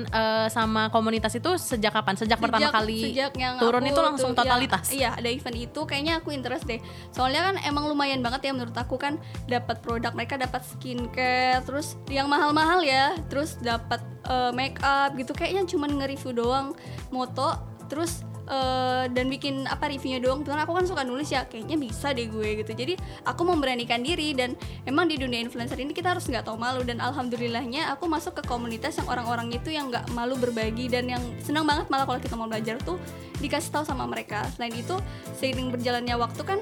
eh, 0.02 0.46
sama 0.48 0.82
komunitas 0.88 1.30
itu 1.32 1.50
sejak 1.54 1.92
kapan? 1.92 2.14
Sejak, 2.14 2.38
pertama 2.38 2.66
Sejak- 2.66 2.74
kali 2.74 3.00
sejak 3.06 3.32
yang 3.34 3.54
turun 3.56 3.80
aku 3.80 3.88
itu 3.88 4.00
langsung 4.02 4.30
tuh- 4.32 4.42
totalitas. 4.42 4.86
ya, 4.88 4.96
iya, 4.96 5.10
ada 5.14 5.28
event 5.28 5.56
itu 5.56 5.80
kayaknya 5.84 6.18
aku 6.18 6.28
interest 6.30 6.66
deh. 6.66 6.82
Soalnya 7.10 7.40
kan 7.44 7.56
emang 7.62 7.86
lumayan 7.86 8.18
banget 8.18 8.40
ya 8.44 8.52
menurut 8.52 8.74
aku 8.74 8.96
kan 8.96 9.14
dapat 9.46 9.78
produk 9.78 10.10
mereka 10.10 10.34
dapat 10.36 10.66
skincare, 10.66 11.62
terus 11.62 11.94
yang 12.06 12.26
mahal-mahal 12.26 12.82
ya, 12.82 13.14
terus 13.26 13.54
dapat 13.56 14.02
uh, 14.24 14.50
make 14.50 14.80
up 14.80 15.14
gitu 15.14 15.30
kayaknya 15.30 15.62
cuman 15.66 15.94
nge-review 15.96 16.34
doang 16.34 16.74
moto 17.08 17.54
terus 17.86 18.22
uh, 18.50 19.06
dan 19.08 19.30
bikin 19.30 19.64
apa 19.70 19.88
reviewnya 19.88 20.18
doang. 20.18 20.42
Kebetulan 20.42 20.62
aku 20.66 20.72
kan 20.74 20.84
suka 20.84 21.02
nulis 21.06 21.30
ya, 21.30 21.46
kayaknya 21.46 21.78
bisa 21.78 22.10
deh 22.10 22.26
gue 22.26 22.48
gitu. 22.60 22.72
Jadi 22.74 22.98
aku 23.24 23.42
memberanikan 23.46 24.02
diri 24.02 24.34
dan 24.34 24.58
emang 24.84 25.06
di 25.06 25.16
dunia 25.16 25.38
influencer 25.40 25.78
ini 25.78 25.94
kita 25.94 26.12
harus 26.12 26.26
nggak 26.26 26.44
tahu 26.44 26.58
malu 26.58 26.82
dan 26.82 26.98
alhamdulillahnya 26.98 27.88
aku 27.94 28.10
masuk 28.10 28.42
ke 28.42 28.42
komunitas 28.50 28.98
yang 28.98 29.08
orang-orang 29.08 29.54
itu 29.54 29.70
yang 29.70 29.88
nggak 29.88 30.10
malu 30.12 30.34
berbagi 30.36 30.90
dan 30.90 31.06
yang 31.06 31.22
senang 31.40 31.64
banget 31.64 31.86
malah 31.88 32.04
kalau 32.04 32.20
kita 32.20 32.34
mau 32.34 32.50
belajar 32.50 32.76
tuh 32.82 32.98
dikasih 33.38 33.70
tahu 33.70 33.84
sama 33.86 34.04
mereka. 34.04 34.44
Selain 34.58 34.74
itu 34.74 34.98
seiring 35.38 35.70
berjalannya 35.72 36.18
waktu 36.18 36.42
kan 36.42 36.58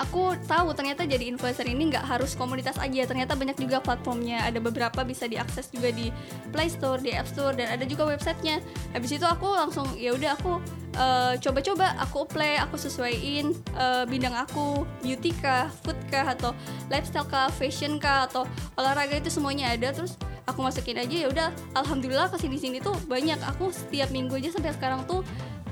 aku 0.00 0.36
tahu 0.48 0.72
ternyata 0.72 1.04
jadi 1.04 1.28
influencer 1.28 1.68
ini 1.68 1.92
nggak 1.92 2.06
harus 2.08 2.32
komunitas 2.32 2.80
aja. 2.80 3.04
Ternyata 3.04 3.36
banyak 3.36 3.56
juga 3.60 3.82
platformnya. 3.82 4.44
Ada 4.48 4.58
beberapa 4.62 5.04
bisa 5.04 5.28
diakses 5.28 5.68
juga 5.68 5.92
di 5.92 6.08
Play 6.50 6.72
Store 6.72 7.00
di 7.00 7.12
App 7.12 7.28
Store 7.28 7.52
dan 7.52 7.76
ada 7.76 7.84
juga 7.84 8.08
websitenya. 8.08 8.64
Habis 8.96 9.20
itu 9.20 9.26
aku 9.26 9.52
langsung 9.52 9.84
ya 9.96 10.16
udah 10.16 10.36
aku 10.36 10.62
eh, 10.96 11.34
coba-coba 11.40 11.96
aku 12.00 12.24
play 12.28 12.56
aku 12.56 12.76
sesuaiin 12.80 13.52
eh, 13.76 14.04
bidang 14.08 14.36
aku. 14.36 14.88
Beauty 15.04 15.36
kah 15.36 15.68
food 15.84 15.98
kah 16.08 16.32
atau 16.32 16.56
lifestyle 16.88 17.28
kah 17.28 17.52
fashion 17.52 18.00
kah 18.00 18.28
atau 18.28 18.48
olahraga 18.80 19.20
itu 19.20 19.28
semuanya 19.28 19.72
ada. 19.72 19.92
Terus 19.92 20.16
aku 20.48 20.64
masukin 20.64 20.98
aja 20.98 21.14
ya 21.14 21.28
udah 21.28 21.48
alhamdulillah 21.76 22.32
ke 22.32 22.40
sini 22.40 22.56
sini 22.56 22.78
tuh 22.80 22.96
banyak. 23.04 23.38
Aku 23.56 23.68
setiap 23.68 24.08
minggu 24.08 24.40
aja 24.40 24.56
sampai 24.56 24.72
sekarang 24.72 25.04
tuh 25.04 25.20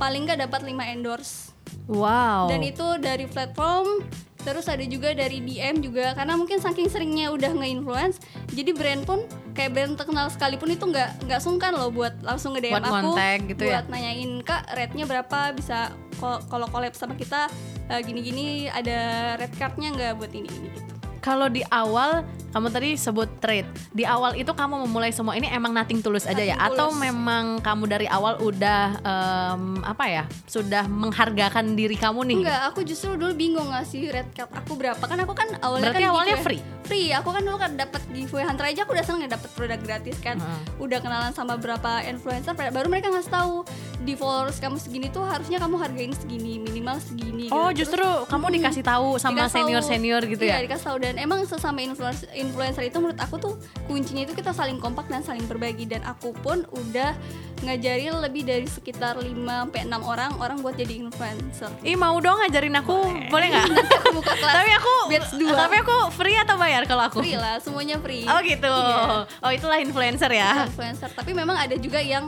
paling 0.00 0.24
nggak 0.24 0.48
dapat 0.48 0.64
5 0.64 0.72
endorse 0.96 1.52
Wow. 1.90 2.48
dan 2.50 2.60
itu 2.62 2.86
dari 3.02 3.26
platform 3.26 4.04
terus 4.40 4.66
ada 4.72 4.80
juga 4.88 5.12
dari 5.12 5.44
DM 5.44 5.84
juga 5.84 6.16
karena 6.16 6.32
mungkin 6.32 6.64
saking 6.64 6.88
seringnya 6.88 7.28
udah 7.28 7.52
nge-influence 7.52 8.24
jadi 8.56 8.72
brand 8.72 9.02
pun 9.04 9.20
kayak 9.52 9.76
brand 9.76 9.94
terkenal 10.00 10.32
sekalipun 10.32 10.72
itu 10.72 10.84
nggak 10.88 11.28
nggak 11.28 11.40
sungkan 11.44 11.76
loh 11.76 11.92
buat 11.92 12.16
langsung 12.24 12.56
nge 12.56 12.64
DM 12.64 12.74
Buat 12.80 12.88
aku 12.88 13.10
gitu 13.52 13.62
ya? 13.68 13.84
buat 13.84 13.86
nanyain 13.92 14.32
kak 14.40 14.62
rate-nya 14.72 15.04
berapa 15.04 15.38
bisa 15.52 15.92
kalau 16.20 16.66
collab 16.72 16.96
sama 16.96 17.16
kita 17.16 17.52
eh, 17.92 18.00
gini-gini 18.00 18.72
ada 18.72 19.34
red 19.36 19.52
card-nya 19.60 19.92
nggak 19.92 20.12
buat 20.16 20.32
ini 20.32 20.48
ini 20.48 20.68
gitu. 20.72 20.80
Kalau 21.20 21.52
di 21.52 21.60
awal 21.68 22.24
kamu 22.50 22.66
tadi 22.68 22.90
sebut 22.94 23.28
trade. 23.38 23.64
Di 23.90 24.02
awal 24.02 24.34
itu 24.34 24.50
kamu 24.50 24.84
memulai 24.84 25.10
semua 25.10 25.32
ini 25.32 25.46
emang 25.46 25.70
nothing 25.70 25.98
tulus 25.98 26.24
aja 26.24 26.40
ya 26.40 26.56
atau 26.56 26.90
tulus. 26.90 26.98
memang 27.00 27.58
kamu 27.58 27.84
dari 27.86 28.06
awal 28.06 28.38
udah 28.38 28.82
em, 29.00 29.62
apa 29.80 30.04
ya? 30.04 30.24
Sudah 30.44 30.84
menghargakan 30.84 31.74
diri 31.74 31.94
kamu 31.94 32.26
nih. 32.26 32.36
Enggak, 32.40 32.62
aku 32.66 32.80
justru 32.82 33.14
dulu 33.14 33.32
bingung 33.32 33.70
ngasih 33.70 34.10
red 34.10 34.28
card 34.30 34.50
aku 34.50 34.74
berapa 34.74 35.00
kan 35.00 35.18
aku 35.18 35.32
kan 35.32 35.48
awalnya 35.60 35.90
Berarti 35.90 36.00
kan 36.00 36.10
awalnya 36.10 36.36
giveaway- 36.36 36.58
free? 36.58 36.78
Free, 36.82 37.14
aku 37.14 37.30
kan 37.30 37.40
dulu 37.40 37.54
kan 37.54 37.78
dapat 37.78 38.02
giveaway 38.10 38.42
hunter 38.42 38.66
aja 38.66 38.82
aku 38.82 38.92
udah 38.92 39.04
seneng 39.04 39.22
ya 39.22 39.30
dapat 39.30 39.46
produk 39.54 39.78
gratis 39.78 40.18
kan. 40.18 40.36
Heeh. 40.36 40.60
Udah 40.80 40.98
kenalan 40.98 41.30
sama 41.30 41.54
berapa 41.54 42.02
influencer 42.04 42.50
baru 42.50 42.90
mereka 42.90 43.08
ngasih 43.08 43.30
tahu 43.30 43.62
di 44.00 44.18
followers 44.18 44.58
kamu 44.58 44.74
segini 44.76 45.06
tuh 45.06 45.22
harusnya 45.22 45.56
kamu 45.56 45.76
hargain 45.76 46.10
segini, 46.12 46.58
minimal 46.58 46.98
segini 46.98 47.46
Oh, 47.48 47.68
gitu. 47.68 47.84
justru 47.84 48.00
Terus, 48.00 48.26
kamu 48.26 48.46
dikasih 48.52 48.82
tahu 48.82 49.08
sama 49.16 49.34
dikasih 49.36 49.46
tahu. 49.46 49.58
senior-senior 49.60 50.22
gitu 50.24 50.42
iya, 50.42 50.56
ya? 50.56 50.64
dikasih 50.64 50.84
tahu 50.84 50.98
dan 50.98 51.14
emang 51.16 51.38
sesama 51.44 51.78
influencer 51.78 52.26
influencer 52.40 52.88
itu 52.88 52.96
menurut 52.98 53.20
aku 53.20 53.36
tuh 53.36 53.54
kuncinya 53.84 54.24
itu 54.24 54.32
kita 54.32 54.50
saling 54.56 54.80
kompak 54.80 55.06
dan 55.12 55.20
saling 55.20 55.44
berbagi 55.44 55.84
dan 55.84 56.00
aku 56.08 56.32
pun 56.40 56.64
udah 56.72 57.12
ngajarin 57.60 58.16
lebih 58.24 58.48
dari 58.48 58.64
sekitar 58.64 59.20
5 59.20 59.28
sampai 59.28 59.84
6 59.84 60.00
orang 60.00 60.30
orang 60.40 60.58
buat 60.64 60.74
jadi 60.80 61.04
influencer. 61.04 61.68
Ih 61.84 61.94
mau 61.94 62.16
dong 62.18 62.40
ngajarin 62.40 62.72
aku, 62.80 62.96
boleh 63.28 63.46
nggak? 63.52 63.66
Aku 64.00 64.16
buka 64.16 64.32
kelas 64.32 64.54
tapi 64.56 64.70
aku 64.72 64.92
batch 65.12 65.30
tapi 65.36 65.76
aku 65.84 65.96
free 66.16 66.36
atau 66.40 66.56
bayar 66.56 66.82
kalau 66.88 67.04
aku? 67.06 67.20
free 67.20 67.36
lah, 67.36 67.60
semuanya 67.60 68.00
free. 68.00 68.24
Oh 68.24 68.40
gitu. 68.40 68.64
Iya. 68.70 69.28
Oh 69.44 69.50
itulah 69.52 69.78
influencer 69.78 70.32
ya. 70.32 70.64
influencer. 70.66 71.12
Tapi 71.12 71.36
memang 71.36 71.56
ada 71.60 71.76
juga 71.76 72.00
yang 72.00 72.26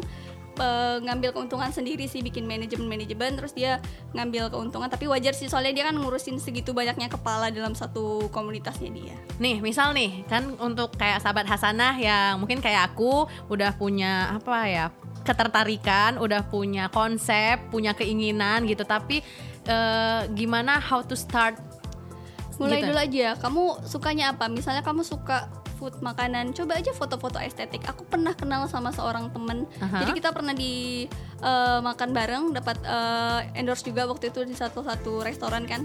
eh, 0.59 0.97
ngambil 1.00 1.32
keuntungan 1.32 1.71
sendiri 1.73 2.04
sih 2.09 2.21
bikin 2.21 2.44
manajemen 2.44 2.88
manajemen 2.88 3.38
terus 3.38 3.52
dia 3.56 3.78
ngambil 4.12 4.52
keuntungan 4.52 4.88
tapi 4.88 5.09
wajar 5.09 5.32
sih 5.32 5.49
soalnya 5.49 5.73
dia 5.73 5.85
kan 5.88 5.97
ngurusin 5.97 6.37
segitu 6.37 6.76
banyaknya 6.76 7.09
kepala 7.09 7.49
dalam 7.49 7.73
satu 7.73 8.28
komunitasnya 8.32 8.90
dia 8.92 9.16
Nih, 9.40 9.59
misal 9.59 9.97
nih, 9.97 10.23
kan 10.30 10.54
untuk 10.62 10.94
kayak 10.94 11.18
sahabat 11.25 11.49
Hasanah 11.49 11.99
yang 11.99 12.38
mungkin 12.38 12.62
kayak 12.62 12.94
aku 12.94 13.26
udah 13.50 13.75
punya 13.75 14.38
apa 14.38 14.56
ya 14.68 14.87
ketertarikan, 15.23 16.18
udah 16.18 16.47
punya 16.47 16.90
konsep, 16.90 17.59
punya 17.71 17.94
keinginan 17.94 18.66
gitu, 18.66 18.82
tapi 18.82 19.23
eh, 19.66 20.21
gimana 20.35 20.78
how 20.78 21.02
to 21.02 21.14
start? 21.14 21.59
mulai 22.61 22.78
Gitu. 22.78 22.88
dulu 22.92 23.00
aja 23.00 23.28
kamu 23.40 23.64
sukanya 23.88 24.25
apa 24.37 24.47
misalnya 24.47 24.82
kamu 24.87 25.02
suka 25.02 25.50
food 25.82 25.98
makanan. 25.98 26.54
Coba 26.54 26.78
aja 26.78 26.94
foto-foto 26.94 27.42
estetik. 27.42 27.82
Aku 27.90 28.06
pernah 28.06 28.30
kenal 28.38 28.70
sama 28.70 28.94
seorang 28.94 29.34
temen. 29.34 29.66
Aha. 29.82 30.06
jadi 30.06 30.14
kita 30.14 30.30
pernah 30.30 30.54
di 30.54 31.10
eh, 31.42 31.78
makan 31.82 32.14
bareng 32.14 32.44
dapat 32.54 32.78
eh, 32.86 33.58
endorse 33.58 33.82
juga 33.82 34.06
waktu 34.06 34.30
itu 34.30 34.46
di 34.46 34.54
satu 34.54 34.86
satu 34.86 35.26
restoran 35.26 35.66
kan. 35.66 35.82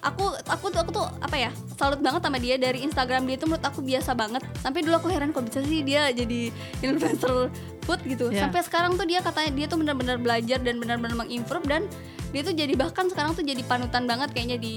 Aku 0.00 0.32
aku 0.48 0.68
tuh 0.68 0.80
aku 0.84 0.90
tuh 0.96 1.04
apa 1.20 1.36
ya 1.36 1.52
salut 1.76 2.00
banget 2.00 2.24
sama 2.24 2.40
dia. 2.40 2.56
Dari 2.56 2.80
Instagram 2.88 3.28
dia 3.28 3.36
tuh 3.36 3.52
menurut 3.52 3.68
aku 3.68 3.84
biasa 3.84 4.16
banget. 4.16 4.40
Sampai 4.64 4.80
dulu 4.80 4.96
aku 4.96 5.12
heran 5.12 5.36
kok 5.36 5.44
bisa 5.44 5.60
sih 5.60 5.84
dia 5.84 6.08
jadi 6.08 6.48
influencer 6.84 7.52
food 7.84 8.00
gitu. 8.08 8.32
Ya. 8.32 8.48
sampai 8.48 8.64
sekarang 8.64 8.96
tuh 8.96 9.04
dia 9.04 9.20
katanya 9.20 9.52
dia 9.52 9.66
tuh 9.68 9.76
benar-benar 9.76 10.16
belajar 10.16 10.56
dan 10.56 10.80
benar-benar 10.80 11.20
mengimprove 11.20 11.68
dan 11.68 11.84
dia 12.32 12.40
tuh 12.40 12.56
jadi 12.56 12.72
bahkan 12.80 13.12
sekarang 13.12 13.36
tuh 13.36 13.44
jadi 13.44 13.60
panutan 13.68 14.08
banget 14.08 14.32
kayaknya 14.32 14.56
di 14.56 14.74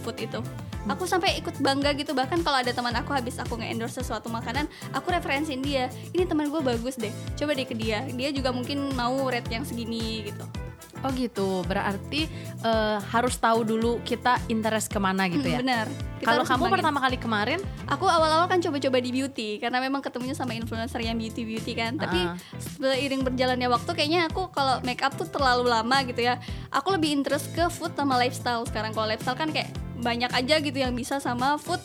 food 0.00 0.16
itu 0.16 0.40
aku 0.86 1.04
sampai 1.06 1.38
ikut 1.38 1.58
bangga 1.62 1.94
gitu 1.94 2.14
bahkan 2.14 2.42
kalau 2.42 2.62
ada 2.62 2.70
teman 2.74 2.94
aku 2.94 3.14
habis 3.14 3.38
aku 3.38 3.58
nge-endorse 3.58 4.02
sesuatu 4.02 4.30
makanan 4.30 4.66
aku 4.94 5.14
referensiin 5.14 5.62
dia. 5.62 5.90
Ini 6.14 6.26
teman 6.26 6.50
gue 6.50 6.62
bagus 6.62 6.98
deh 6.98 7.12
coba 7.38 7.54
deh 7.54 7.66
ke 7.66 7.74
dia. 7.74 8.02
Dia 8.10 8.30
juga 8.34 8.50
mungkin 8.50 8.94
mau 8.94 9.28
rate 9.30 9.50
yang 9.50 9.64
segini 9.66 10.30
gitu 10.30 10.65
Oh 11.00 11.12
gitu, 11.12 11.60
berarti 11.64 12.24
eh, 12.60 12.98
harus 13.12 13.36
tahu 13.36 13.62
dulu 13.62 14.00
kita 14.00 14.40
interest 14.46 14.88
ke 14.88 14.96
mana 14.96 15.28
gitu 15.28 15.44
ya. 15.44 15.60
Hmm, 15.60 15.64
benar 15.64 15.86
Kalau 16.16 16.42
kamu 16.42 16.56
kembangin. 16.56 16.74
pertama 16.80 16.98
kali 16.98 17.16
kemarin, 17.16 17.60
aku 17.84 18.08
awal-awal 18.08 18.48
kan 18.48 18.58
coba-coba 18.58 18.98
di 18.98 19.10
beauty 19.12 19.60
karena 19.60 19.78
memang 19.78 20.00
ketemunya 20.00 20.32
sama 20.32 20.52
influencer 20.52 20.98
yang 20.98 21.14
beauty 21.14 21.44
beauty 21.44 21.76
kan 21.76 21.94
tapi 21.94 22.16
Ah. 22.16 22.34
seiring 22.56 23.20
berjalannya 23.20 23.68
waktu 23.68 23.90
kayaknya 23.92 24.26
aku 24.26 24.48
kalau 24.48 24.80
make 24.80 25.04
up 25.04 25.12
tuh 25.12 25.28
terlalu 25.28 25.68
lama 25.68 26.00
gitu 26.02 26.24
ya 26.24 26.40
aku 26.72 26.96
lebih 26.96 27.12
interest 27.12 27.52
ke 27.52 27.68
food 27.68 27.92
sama 27.92 28.16
lifestyle 28.16 28.64
sekarang 28.64 28.90
kalau 28.90 29.06
lifestyle 29.06 29.36
kan 29.36 29.52
kayak 29.52 29.68
banyak 29.96 30.32
aja 30.32 30.56
gitu 30.58 30.74
yang 30.74 30.92
bisa 30.92 31.20
sama 31.20 31.54
food 31.56 31.78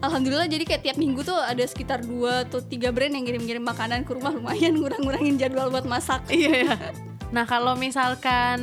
Alhamdulillah 0.00 0.48
jadi 0.48 0.64
kayak 0.64 0.82
tiap 0.82 0.96
minggu 0.96 1.20
tuh 1.20 1.36
ada 1.36 1.60
sekitar 1.60 2.00
2 2.00 2.48
atau 2.48 2.60
tiga 2.60 2.88
brand 2.88 3.12
yang 3.12 3.20
ngirim-ngirim 3.20 3.60
makanan 3.60 4.04
ke 4.04 4.12
rumah 4.12 4.32
lumayan 4.36 4.76
ngurang-ngurangin 4.76 5.36
jadwal 5.36 5.68
buat 5.68 5.84
masak. 5.84 6.24
Iya 6.32 6.52
ya. 6.64 6.76
Nah 7.30 7.44
kalau 7.46 7.78
misalkan 7.78 8.60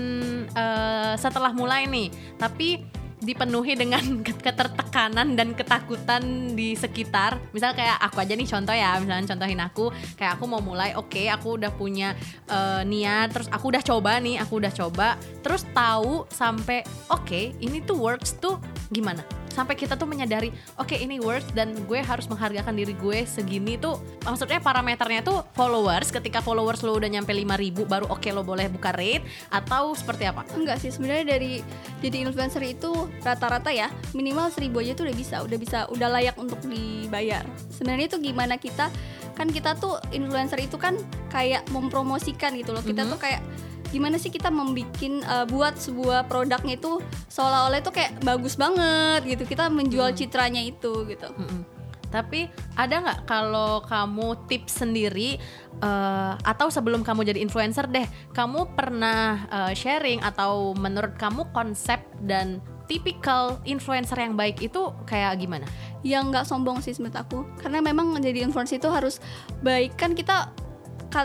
eh, 0.52 1.14
setelah 1.16 1.52
mulai 1.56 1.88
nih, 1.88 2.12
tapi 2.36 2.84
dipenuhi 3.18 3.74
dengan 3.74 4.02
ke- 4.26 4.38
ketertekanan 4.38 5.34
dan 5.34 5.58
ketakutan 5.58 6.54
di 6.54 6.78
sekitar. 6.78 7.42
Misal 7.50 7.74
kayak 7.74 7.98
aku 7.98 8.22
aja 8.22 8.34
nih 8.38 8.48
contoh 8.48 8.76
ya, 8.76 8.98
misalnya 9.02 9.26
contohin 9.34 9.62
aku, 9.62 9.86
kayak 10.16 10.38
aku 10.38 10.46
mau 10.46 10.62
mulai, 10.62 10.94
oke 10.94 11.26
aku 11.30 11.58
udah 11.58 11.72
punya 11.74 12.14
eh, 12.50 12.82
niat, 12.86 13.34
terus 13.34 13.48
aku 13.50 13.74
udah 13.74 13.84
coba 13.84 14.22
nih, 14.22 14.38
aku 14.38 14.62
udah 14.62 14.74
coba, 14.74 15.18
terus 15.42 15.66
tahu 15.74 16.30
sampai 16.30 16.86
oke 17.10 17.58
ini 17.58 17.82
tuh 17.82 17.98
works 17.98 18.38
tuh 18.38 18.62
gimana? 18.94 19.47
Sampai 19.58 19.74
kita 19.74 19.98
tuh 19.98 20.06
menyadari, 20.06 20.54
oke 20.78 20.94
ini 20.94 21.18
works 21.18 21.50
dan 21.58 21.74
gue 21.90 21.98
harus 21.98 22.30
menghargakan 22.30 22.78
diri 22.78 22.94
gue 22.94 23.26
segini 23.26 23.74
tuh, 23.74 23.98
maksudnya 24.22 24.62
parameternya 24.62 25.26
tuh 25.26 25.42
followers. 25.58 26.14
Ketika 26.14 26.46
followers 26.46 26.86
lo 26.86 26.94
udah 26.94 27.10
nyampe 27.10 27.34
5000 27.34 27.90
baru 27.90 28.06
oke 28.06 28.30
lo 28.30 28.46
boleh 28.46 28.70
buka 28.70 28.94
rate 28.94 29.26
atau 29.50 29.98
seperti 29.98 30.30
apa? 30.30 30.46
Enggak 30.54 30.78
sih 30.78 30.94
sebenarnya 30.94 31.26
dari 31.34 31.66
jadi 32.06 32.30
influencer 32.30 32.62
itu 32.62 33.10
rata-rata 33.26 33.74
ya 33.74 33.90
minimal 34.14 34.54
1000 34.54 34.70
aja 34.78 34.94
tuh 34.94 35.10
udah 35.10 35.18
bisa, 35.18 35.36
udah 35.42 35.58
bisa, 35.58 35.80
udah 35.90 36.08
layak 36.14 36.38
untuk 36.38 36.62
dibayar. 36.62 37.42
Sebenarnya 37.74 38.14
itu 38.14 38.22
gimana 38.22 38.62
kita 38.62 38.94
kan 39.34 39.50
kita 39.50 39.74
tuh 39.78 39.98
influencer 40.14 40.62
itu 40.62 40.78
kan 40.78 40.98
kayak 41.34 41.66
mempromosikan 41.74 42.54
gitu 42.54 42.74
loh. 42.78 42.86
Kita 42.86 43.06
Mhm. 43.06 43.10
tuh 43.14 43.20
kayak 43.22 43.42
gimana 43.90 44.16
sih 44.22 44.30
kita 44.34 44.52
membikin 44.52 45.24
eh, 45.24 45.46
buat 45.48 45.80
sebuah 45.80 46.28
produknya 46.28 46.78
itu 46.78 47.00
seolah-olah 47.32 47.80
itu 47.80 47.92
kayak 47.92 48.20
bagus 48.22 48.60
banget 48.60 49.24
gitu. 49.26 49.44
Kita 49.48 49.72
menjual 49.72 50.14
citranya 50.14 50.62
itu 50.62 51.08
gitu. 51.08 51.28
Mm-mm. 51.28 51.64
Tapi 52.08 52.48
ada 52.80 53.04
nggak 53.04 53.20
kalau 53.28 53.84
kamu 53.84 54.48
tips 54.48 54.84
sendiri 54.84 55.40
eh, 55.84 56.34
atau 56.40 56.68
sebelum 56.72 57.04
kamu 57.04 57.28
jadi 57.28 57.40
influencer 57.44 57.88
deh, 57.88 58.08
kamu 58.32 58.76
pernah 58.76 59.48
eh, 59.48 59.74
sharing 59.76 60.24
atau 60.24 60.76
menurut 60.76 61.16
kamu 61.20 61.48
konsep 61.52 62.00
dan 62.24 62.64
tipikal 62.88 63.60
influencer 63.68 64.16
yang 64.16 64.40
baik 64.40 64.64
itu 64.64 64.96
kayak 65.04 65.36
gimana? 65.44 65.68
yang 66.06 66.30
nggak 66.30 66.46
sombong 66.46 66.80
sih 66.80 66.94
menurut 67.02 67.18
aku 67.18 67.40
karena 67.60 67.82
memang 67.82 68.14
menjadi 68.14 68.46
influencer 68.46 68.78
itu 68.78 68.90
harus 68.90 69.20
baik 69.66 69.98
kan 69.98 70.14
kita 70.14 70.56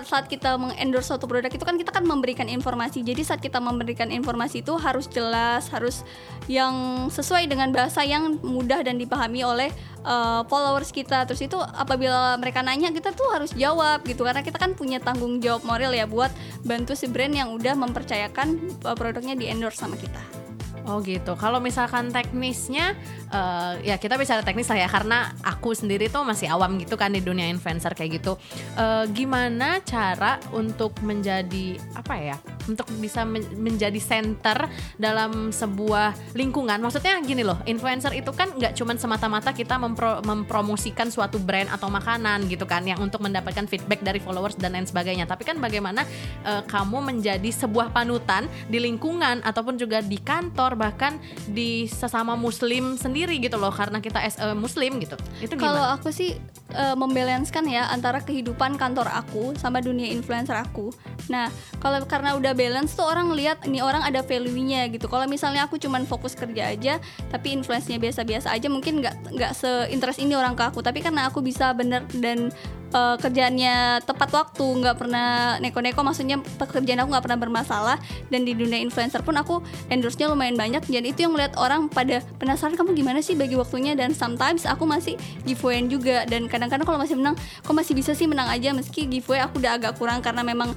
saat 0.00 0.32
kita 0.32 0.56
mengendorse 0.56 1.12
suatu 1.12 1.28
produk 1.28 1.52
itu 1.52 1.60
kan 1.60 1.76
kita 1.76 1.92
kan 1.92 2.08
memberikan 2.08 2.48
informasi. 2.48 3.04
Jadi 3.04 3.20
saat 3.20 3.44
kita 3.44 3.60
memberikan 3.60 4.08
informasi 4.08 4.64
itu 4.64 4.72
harus 4.80 5.04
jelas 5.12 5.68
harus 5.68 6.00
yang 6.48 7.06
sesuai 7.12 7.44
dengan 7.52 7.68
bahasa 7.76 8.00
yang 8.00 8.40
mudah 8.40 8.80
dan 8.80 8.96
dipahami 8.96 9.44
oleh 9.44 9.68
uh, 10.08 10.40
followers 10.48 10.88
kita. 10.88 11.28
Terus 11.28 11.44
itu 11.44 11.60
apabila 11.60 12.40
mereka 12.40 12.64
nanya 12.64 12.88
kita 12.88 13.12
tuh 13.12 13.28
harus 13.28 13.52
jawab 13.52 14.00
gitu. 14.08 14.24
Karena 14.24 14.40
kita 14.40 14.56
kan 14.56 14.72
punya 14.72 14.96
tanggung 14.98 15.44
jawab 15.44 15.68
moral 15.68 15.92
ya 15.92 16.08
buat 16.08 16.32
bantu 16.64 16.96
si 16.96 17.04
brand 17.12 17.36
yang 17.36 17.52
udah 17.52 17.76
mempercayakan 17.76 18.56
uh, 18.88 18.96
produknya 18.96 19.36
di 19.36 19.52
endorse 19.52 19.76
sama 19.76 20.00
kita 20.00 20.41
Oh 20.82 20.98
gitu. 20.98 21.38
Kalau 21.38 21.62
misalkan 21.62 22.10
teknisnya, 22.10 22.98
eh, 23.30 23.72
ya 23.86 23.96
kita 24.02 24.18
bicara 24.18 24.42
teknis 24.42 24.66
lah 24.66 24.82
ya, 24.82 24.88
karena 24.90 25.30
aku 25.46 25.78
sendiri 25.78 26.10
tuh 26.10 26.26
masih 26.26 26.50
awam 26.50 26.74
gitu 26.82 26.98
kan 26.98 27.14
di 27.14 27.22
dunia 27.22 27.46
influencer 27.46 27.94
kayak 27.94 28.18
gitu. 28.18 28.34
Eh, 28.74 29.04
gimana 29.14 29.78
cara 29.86 30.42
untuk 30.50 30.98
menjadi 31.06 31.78
apa 31.94 32.14
ya? 32.18 32.36
Untuk 32.66 32.90
bisa 32.98 33.22
men- 33.22 33.46
menjadi 33.54 33.98
center 34.02 34.66
dalam 34.98 35.54
sebuah 35.54 36.34
lingkungan. 36.34 36.82
Maksudnya 36.82 37.14
gini 37.22 37.46
loh, 37.46 37.62
influencer 37.62 38.10
itu 38.18 38.34
kan 38.34 38.50
nggak 38.50 38.74
cuman 38.74 38.98
semata-mata 38.98 39.54
kita 39.54 39.78
mempro- 39.78 40.18
mempromosikan 40.26 41.06
suatu 41.14 41.38
brand 41.38 41.70
atau 41.70 41.86
makanan 41.94 42.50
gitu 42.50 42.66
kan, 42.66 42.82
yang 42.82 42.98
untuk 42.98 43.22
mendapatkan 43.22 43.70
feedback 43.70 44.02
dari 44.02 44.18
followers 44.18 44.58
dan 44.58 44.74
lain 44.74 44.86
sebagainya. 44.90 45.30
Tapi 45.30 45.46
kan 45.46 45.62
bagaimana 45.62 46.02
eh, 46.42 46.62
kamu 46.66 46.98
menjadi 47.06 47.50
sebuah 47.54 47.94
panutan 47.94 48.50
di 48.66 48.82
lingkungan 48.82 49.46
ataupun 49.46 49.78
juga 49.78 50.02
di 50.02 50.18
kantor 50.18 50.71
bahkan 50.74 51.20
di 51.50 51.86
sesama 51.88 52.34
muslim 52.34 52.96
sendiri 52.96 53.38
gitu 53.38 53.56
loh 53.60 53.70
karena 53.72 53.98
kita 53.98 54.18
as 54.20 54.36
a 54.40 54.52
muslim 54.56 54.98
gitu 54.98 55.16
itu 55.40 55.54
Kalau 55.58 55.84
aku 55.94 56.10
sih 56.10 56.36
uh, 56.74 56.96
membalanskan 56.96 57.64
ya 57.68 57.88
antara 57.92 58.20
kehidupan 58.20 58.76
kantor 58.80 59.08
aku 59.12 59.54
sama 59.60 59.78
dunia 59.84 60.08
influencer 60.10 60.56
aku. 60.56 60.90
Nah, 61.30 61.48
kalau 61.78 62.02
karena 62.04 62.34
udah 62.34 62.52
balance 62.56 62.96
tuh 62.96 63.06
orang 63.06 63.30
lihat 63.32 63.62
ini 63.68 63.84
orang 63.84 64.02
ada 64.02 64.24
value-nya 64.24 64.90
gitu. 64.90 65.06
Kalau 65.06 65.24
misalnya 65.28 65.64
aku 65.68 65.78
cuman 65.78 66.04
fokus 66.08 66.34
kerja 66.34 66.72
aja, 66.72 66.98
tapi 67.30 67.54
influence-nya 67.54 68.00
biasa-biasa 68.00 68.50
aja, 68.50 68.66
mungkin 68.66 69.04
nggak 69.04 69.36
nggak 69.36 69.52
se-interest 69.54 70.18
ini 70.20 70.34
orang 70.34 70.58
ke 70.58 70.64
aku. 70.66 70.82
Tapi 70.82 71.04
karena 71.04 71.28
aku 71.30 71.44
bisa 71.44 71.70
bener 71.76 72.04
dan 72.18 72.50
eh, 72.92 73.16
kerjaannya 73.18 74.04
tepat 74.04 74.30
waktu 74.32 74.64
nggak 74.64 74.96
pernah 74.96 75.58
neko-neko 75.58 76.00
maksudnya 76.04 76.38
pekerjaan 76.60 77.02
aku 77.02 77.08
nggak 77.16 77.24
pernah 77.24 77.40
bermasalah. 77.40 77.96
Dan 78.28 78.44
di 78.44 78.52
dunia 78.52 78.78
influencer 78.80 79.24
pun 79.24 79.36
aku 79.36 79.64
endorse-nya 79.88 80.28
lumayan 80.28 80.56
banyak 80.56 80.84
dan 80.88 81.02
itu 81.04 81.24
yang 81.24 81.32
melihat 81.32 81.56
orang 81.56 81.88
pada 81.88 82.20
penasaran 82.36 82.76
kamu 82.76 82.96
gimana 82.96 83.20
sih 83.24 83.34
bagi 83.34 83.56
waktunya? 83.56 83.92
Dan 83.96 84.16
sometimes 84.16 84.64
aku 84.68 84.84
masih 84.84 85.16
giveaway 85.44 85.84
juga 85.88 86.28
dan 86.28 86.46
kadang-kadang 86.46 86.86
kalau 86.86 87.00
masih 87.00 87.16
menang 87.18 87.34
kok 87.64 87.74
masih 87.74 87.96
bisa 87.96 88.12
sih 88.12 88.28
menang 88.28 88.46
aja? 88.46 88.70
Meski 88.76 89.08
giveaway 89.08 89.42
aku 89.42 89.58
udah 89.58 89.80
agak 89.80 89.96
kurang 89.98 90.20
karena 90.20 90.44
memang 90.46 90.76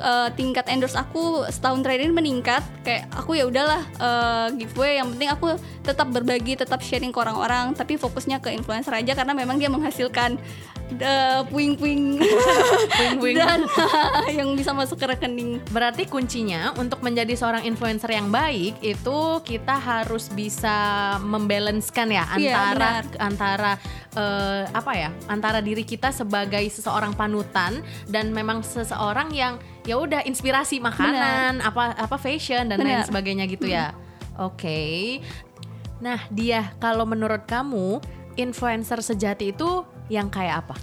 uh, 0.00 0.28
tingkat 0.34 0.66
endorse 0.70 0.96
aku 0.98 1.46
setahun 1.50 1.82
terakhir 1.82 2.10
meningkat. 2.14 2.62
Kayak 2.86 3.10
aku 3.14 3.38
ya 3.38 3.44
udahlah 3.46 3.82
uh, 3.98 4.48
giveaway 4.54 4.98
yang 4.98 5.10
penting 5.14 5.30
aku 5.30 5.46
tetap 5.84 6.08
berbagi 6.10 6.58
tetap 6.58 6.80
sharing 6.82 7.10
ke 7.10 7.18
orang-orang 7.18 7.74
tapi 7.74 7.98
fokusnya 7.98 8.38
ke 8.42 8.54
influencer 8.54 8.94
aja. 8.94 9.12
Karena 9.14 9.34
memang 9.34 9.58
dia 9.58 9.70
menghasilkan 9.70 10.38
uh, 10.96 11.42
puing-puing 11.46 12.16
Puing-puing. 12.88 13.36
dan 13.42 13.64
yang 14.32 14.56
bisa 14.56 14.72
masuk 14.72 14.96
ke 14.96 15.06
rekening 15.08 15.60
Berarti 15.68 16.08
kuncinya 16.08 16.72
untuk 16.76 17.04
menjadi 17.04 17.36
seorang 17.36 17.64
influencer 17.64 18.08
yang 18.10 18.32
baik 18.32 18.80
itu 18.80 19.18
kita 19.44 19.76
harus 19.76 20.32
bisa 20.32 20.76
membalancekan 21.20 22.08
ya 22.08 22.24
Iya, 22.36 22.54
antara 22.54 22.88
benar. 22.88 23.02
antara 23.20 23.72
eh, 24.14 24.62
apa 24.68 24.92
ya 24.94 25.10
antara 25.26 25.58
diri 25.60 25.84
kita 25.84 26.10
sebagai 26.10 26.64
seseorang 26.68 27.12
panutan 27.14 27.80
dan 28.08 28.30
memang 28.32 28.64
seseorang 28.64 29.30
yang 29.32 29.56
ya 29.84 29.96
udah 29.96 30.24
inspirasi 30.24 30.80
makanan 30.80 31.64
apa 31.64 31.96
apa 31.96 32.16
fashion 32.16 32.68
dan 32.68 32.80
lain 32.80 33.00
Benar. 33.00 33.08
sebagainya 33.08 33.44
gitu 33.48 33.66
ya. 33.68 33.92
Oke. 34.38 35.18
Nah 35.98 36.20
dia 36.30 36.70
kalau 36.78 37.02
menurut 37.08 37.42
kamu 37.48 37.98
influencer 38.38 39.02
sejati 39.02 39.50
itu 39.50 39.82
yang 40.08 40.32
kayak 40.32 40.64
apa? 40.66 40.76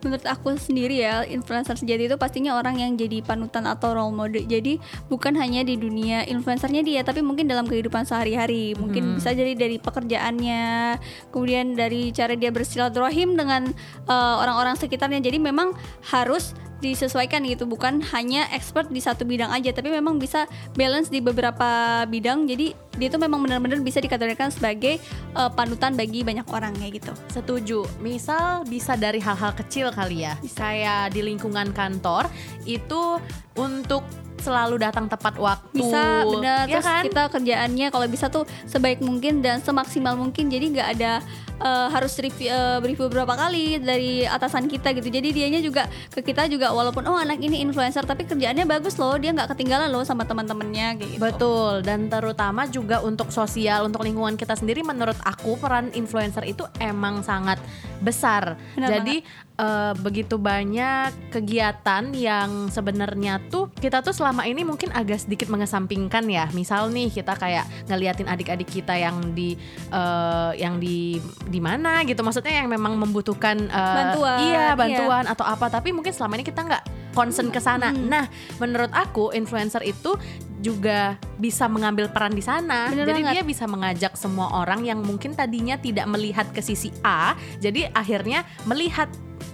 menurut 0.00 0.24
aku 0.24 0.56
sendiri 0.56 1.04
ya 1.04 1.22
influencer 1.28 1.76
sejati 1.76 2.08
itu 2.08 2.16
pastinya 2.16 2.56
orang 2.56 2.80
yang 2.80 2.96
jadi 2.96 3.20
panutan 3.20 3.68
atau 3.68 3.92
role 3.92 4.12
model. 4.12 4.44
Jadi 4.44 4.80
bukan 5.12 5.36
hanya 5.36 5.60
di 5.60 5.76
dunia 5.76 6.24
influencernya 6.24 6.82
dia 6.82 7.00
tapi 7.04 7.20
mungkin 7.20 7.46
dalam 7.46 7.68
kehidupan 7.68 8.08
sehari-hari. 8.08 8.72
Mungkin 8.76 9.20
bisa 9.20 9.36
jadi 9.36 9.52
dari 9.52 9.76
pekerjaannya 9.76 10.96
kemudian 11.30 11.76
dari 11.76 12.10
cara 12.16 12.32
dia 12.34 12.50
bersilaturahim 12.50 13.36
dengan 13.36 13.70
eh, 14.08 14.34
orang-orang 14.40 14.74
sekitarnya. 14.80 15.20
Jadi 15.20 15.38
memang 15.38 15.76
harus 16.08 16.56
disesuaikan 16.82 17.44
gitu 17.46 17.64
bukan 17.64 18.02
hanya 18.12 18.48
expert 18.50 18.90
di 18.90 18.98
satu 18.98 19.24
bidang 19.24 19.52
aja 19.52 19.70
tapi 19.72 19.92
memang 19.92 20.18
bisa 20.18 20.48
balance 20.74 21.12
di 21.12 21.22
beberapa 21.22 22.02
bidang 22.08 22.48
jadi 22.48 22.74
dia 22.98 23.08
itu 23.08 23.16
memang 23.16 23.40
benar-benar 23.40 23.80
bisa 23.80 24.02
dikategorikan 24.02 24.52
sebagai 24.52 25.00
eh, 25.36 25.50
panutan 25.54 25.94
bagi 25.94 26.20
banyak 26.26 26.44
orang 26.52 26.76
kayak 26.76 27.00
gitu 27.00 27.12
Setuju. 27.30 27.86
Misal 28.02 28.66
bisa 28.66 28.96
dari 28.96 29.22
hal-hal 29.22 29.52
kecil 29.54 29.92
kali 29.94 30.26
ya. 30.26 30.34
Kayak 30.56 31.14
di 31.14 31.20
lingkungan 31.22 31.70
kantor 31.70 32.26
itu 32.66 33.20
untuk 33.56 34.02
selalu 34.40 34.80
datang 34.80 35.06
tepat 35.06 35.36
waktu. 35.36 35.68
bisa 35.76 36.24
benar. 36.26 36.64
Ya 36.66 36.80
terus 36.80 36.88
kan? 36.88 37.04
kita 37.06 37.22
kerjaannya 37.30 37.86
kalau 37.92 38.06
bisa 38.10 38.26
tuh 38.32 38.44
sebaik 38.66 39.04
mungkin 39.04 39.44
dan 39.44 39.60
semaksimal 39.60 40.16
mungkin. 40.16 40.50
Jadi 40.50 40.76
nggak 40.76 40.88
ada 40.98 41.12
eh, 41.60 41.88
harus 41.92 42.16
review, 42.18 42.48
eh, 42.50 42.78
review 42.82 43.06
berapa 43.12 43.36
kali 43.36 43.78
dari 43.80 44.24
atasan 44.24 44.66
kita 44.66 44.96
gitu. 44.96 45.08
Jadi 45.08 45.28
dianya 45.30 45.60
juga 45.60 45.86
ke 46.10 46.24
kita 46.24 46.48
juga 46.48 46.72
walaupun 46.72 47.04
oh 47.06 47.16
anak 47.20 47.38
ini 47.38 47.60
influencer 47.60 48.02
tapi 48.08 48.24
kerjaannya 48.24 48.64
bagus 48.64 48.96
loh. 48.96 49.14
Dia 49.20 49.30
nggak 49.36 49.54
ketinggalan 49.54 49.92
loh 49.92 50.02
sama 50.02 50.24
teman-temannya 50.26 50.88
gitu. 50.98 51.20
Betul, 51.20 51.84
dan 51.84 52.08
terutama 52.08 52.66
juga 52.66 53.04
untuk 53.04 53.28
sosial, 53.30 53.86
untuk 53.86 54.02
lingkungan 54.02 54.34
kita 54.34 54.56
sendiri 54.56 54.80
menurut 54.80 55.16
aku 55.22 55.60
peran 55.60 55.92
influencer 55.92 56.42
itu 56.48 56.64
emang 56.80 57.20
sangat 57.22 57.60
besar. 58.00 58.56
Benar 58.74 59.00
Jadi 59.00 59.22
eh, 59.60 59.92
begitu 60.00 60.40
banyak 60.40 61.12
kegiatan 61.28 62.04
yang 62.16 62.72
sebenarnya 62.72 63.44
tuh 63.52 63.68
kita 63.76 64.00
tuh 64.00 64.16
selama 64.16 64.48
ini 64.48 64.64
mungkin 64.64 64.88
agak 64.96 65.28
sedikit 65.28 65.52
mengesampingkan 65.52 66.24
ya. 66.26 66.48
Misal 66.56 66.88
nih 66.88 67.12
kita 67.12 67.36
kayak 67.36 67.68
ngeliatin 67.86 68.26
adik-adik 68.26 68.68
kita 68.72 68.96
yang 68.96 69.36
di 69.36 69.54
eh, 69.92 70.52
yang 70.56 70.80
di 70.80 71.20
di 71.46 71.60
mana 71.60 72.00
gitu. 72.08 72.24
Maksudnya 72.24 72.64
yang 72.64 72.68
memang 72.72 72.96
membutuhkan 72.96 73.68
eh, 73.68 73.96
Bantuan, 74.00 74.38
Iya, 74.40 74.48
iya. 74.56 74.68
bantuan 74.72 75.24
atau 75.28 75.44
apa. 75.44 75.68
Tapi 75.68 75.92
mungkin 75.92 76.16
selama 76.16 76.40
ini 76.40 76.44
kita 76.48 76.64
nggak 76.64 76.84
concern 77.12 77.50
ke 77.50 77.58
sana. 77.58 77.90
Nah, 77.90 78.26
menurut 78.62 78.90
aku 78.94 79.34
influencer 79.34 79.82
itu 79.82 80.14
juga 80.60 81.16
bisa 81.40 81.66
mengambil 81.66 82.12
peran 82.12 82.36
di 82.36 82.44
sana. 82.44 82.92
Bener 82.92 83.08
jadi 83.08 83.20
banget. 83.24 83.32
dia 83.32 83.42
bisa 83.42 83.64
mengajak 83.64 84.12
semua 84.14 84.60
orang 84.60 84.84
yang 84.84 85.00
mungkin 85.00 85.32
tadinya 85.32 85.80
tidak 85.80 86.06
melihat 86.06 86.46
ke 86.52 86.60
sisi 86.60 86.92
A, 87.00 87.32
jadi 87.58 87.88
akhirnya 87.96 88.44
melihat 88.68 89.08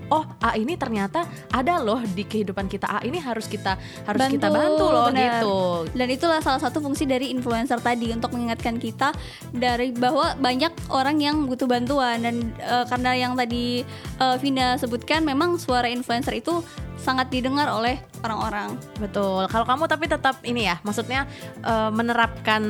Oh, 0.06 0.22
A 0.38 0.54
ini 0.54 0.78
ternyata 0.78 1.26
ada 1.50 1.82
loh 1.82 1.98
di 1.98 2.22
kehidupan 2.22 2.70
kita. 2.70 2.86
A 2.86 2.98
ini 3.02 3.18
harus 3.18 3.50
kita 3.50 3.74
harus 4.06 4.20
kita 4.30 4.46
bantu 4.46 4.86
loh 4.86 5.10
benar. 5.10 5.42
gitu. 5.42 5.56
Dan 5.98 6.08
itulah 6.14 6.38
salah 6.38 6.62
satu 6.62 6.78
fungsi 6.78 7.08
dari 7.10 7.34
influencer 7.34 7.82
tadi 7.82 8.14
untuk 8.14 8.30
mengingatkan 8.30 8.78
kita 8.78 9.10
dari 9.50 9.90
bahwa 9.90 10.38
banyak 10.38 10.70
orang 10.94 11.18
yang 11.18 11.36
butuh 11.50 11.66
bantuan 11.66 12.22
dan 12.22 12.54
eh, 12.62 12.84
karena 12.86 13.10
yang 13.18 13.32
tadi 13.34 13.82
eh, 14.22 14.36
Vina 14.38 14.78
sebutkan 14.78 15.26
memang 15.26 15.58
suara 15.58 15.90
influencer 15.90 16.38
itu 16.38 16.62
sangat 16.96 17.28
didengar 17.30 17.68
oleh 17.70 18.00
orang-orang. 18.24 18.74
Betul. 18.98 19.46
Kalau 19.46 19.64
kamu 19.68 19.84
tapi 19.86 20.04
tetap 20.08 20.40
ini 20.42 20.66
ya, 20.66 20.80
maksudnya 20.82 21.28
eh, 21.62 21.90
menerapkan 21.92 22.62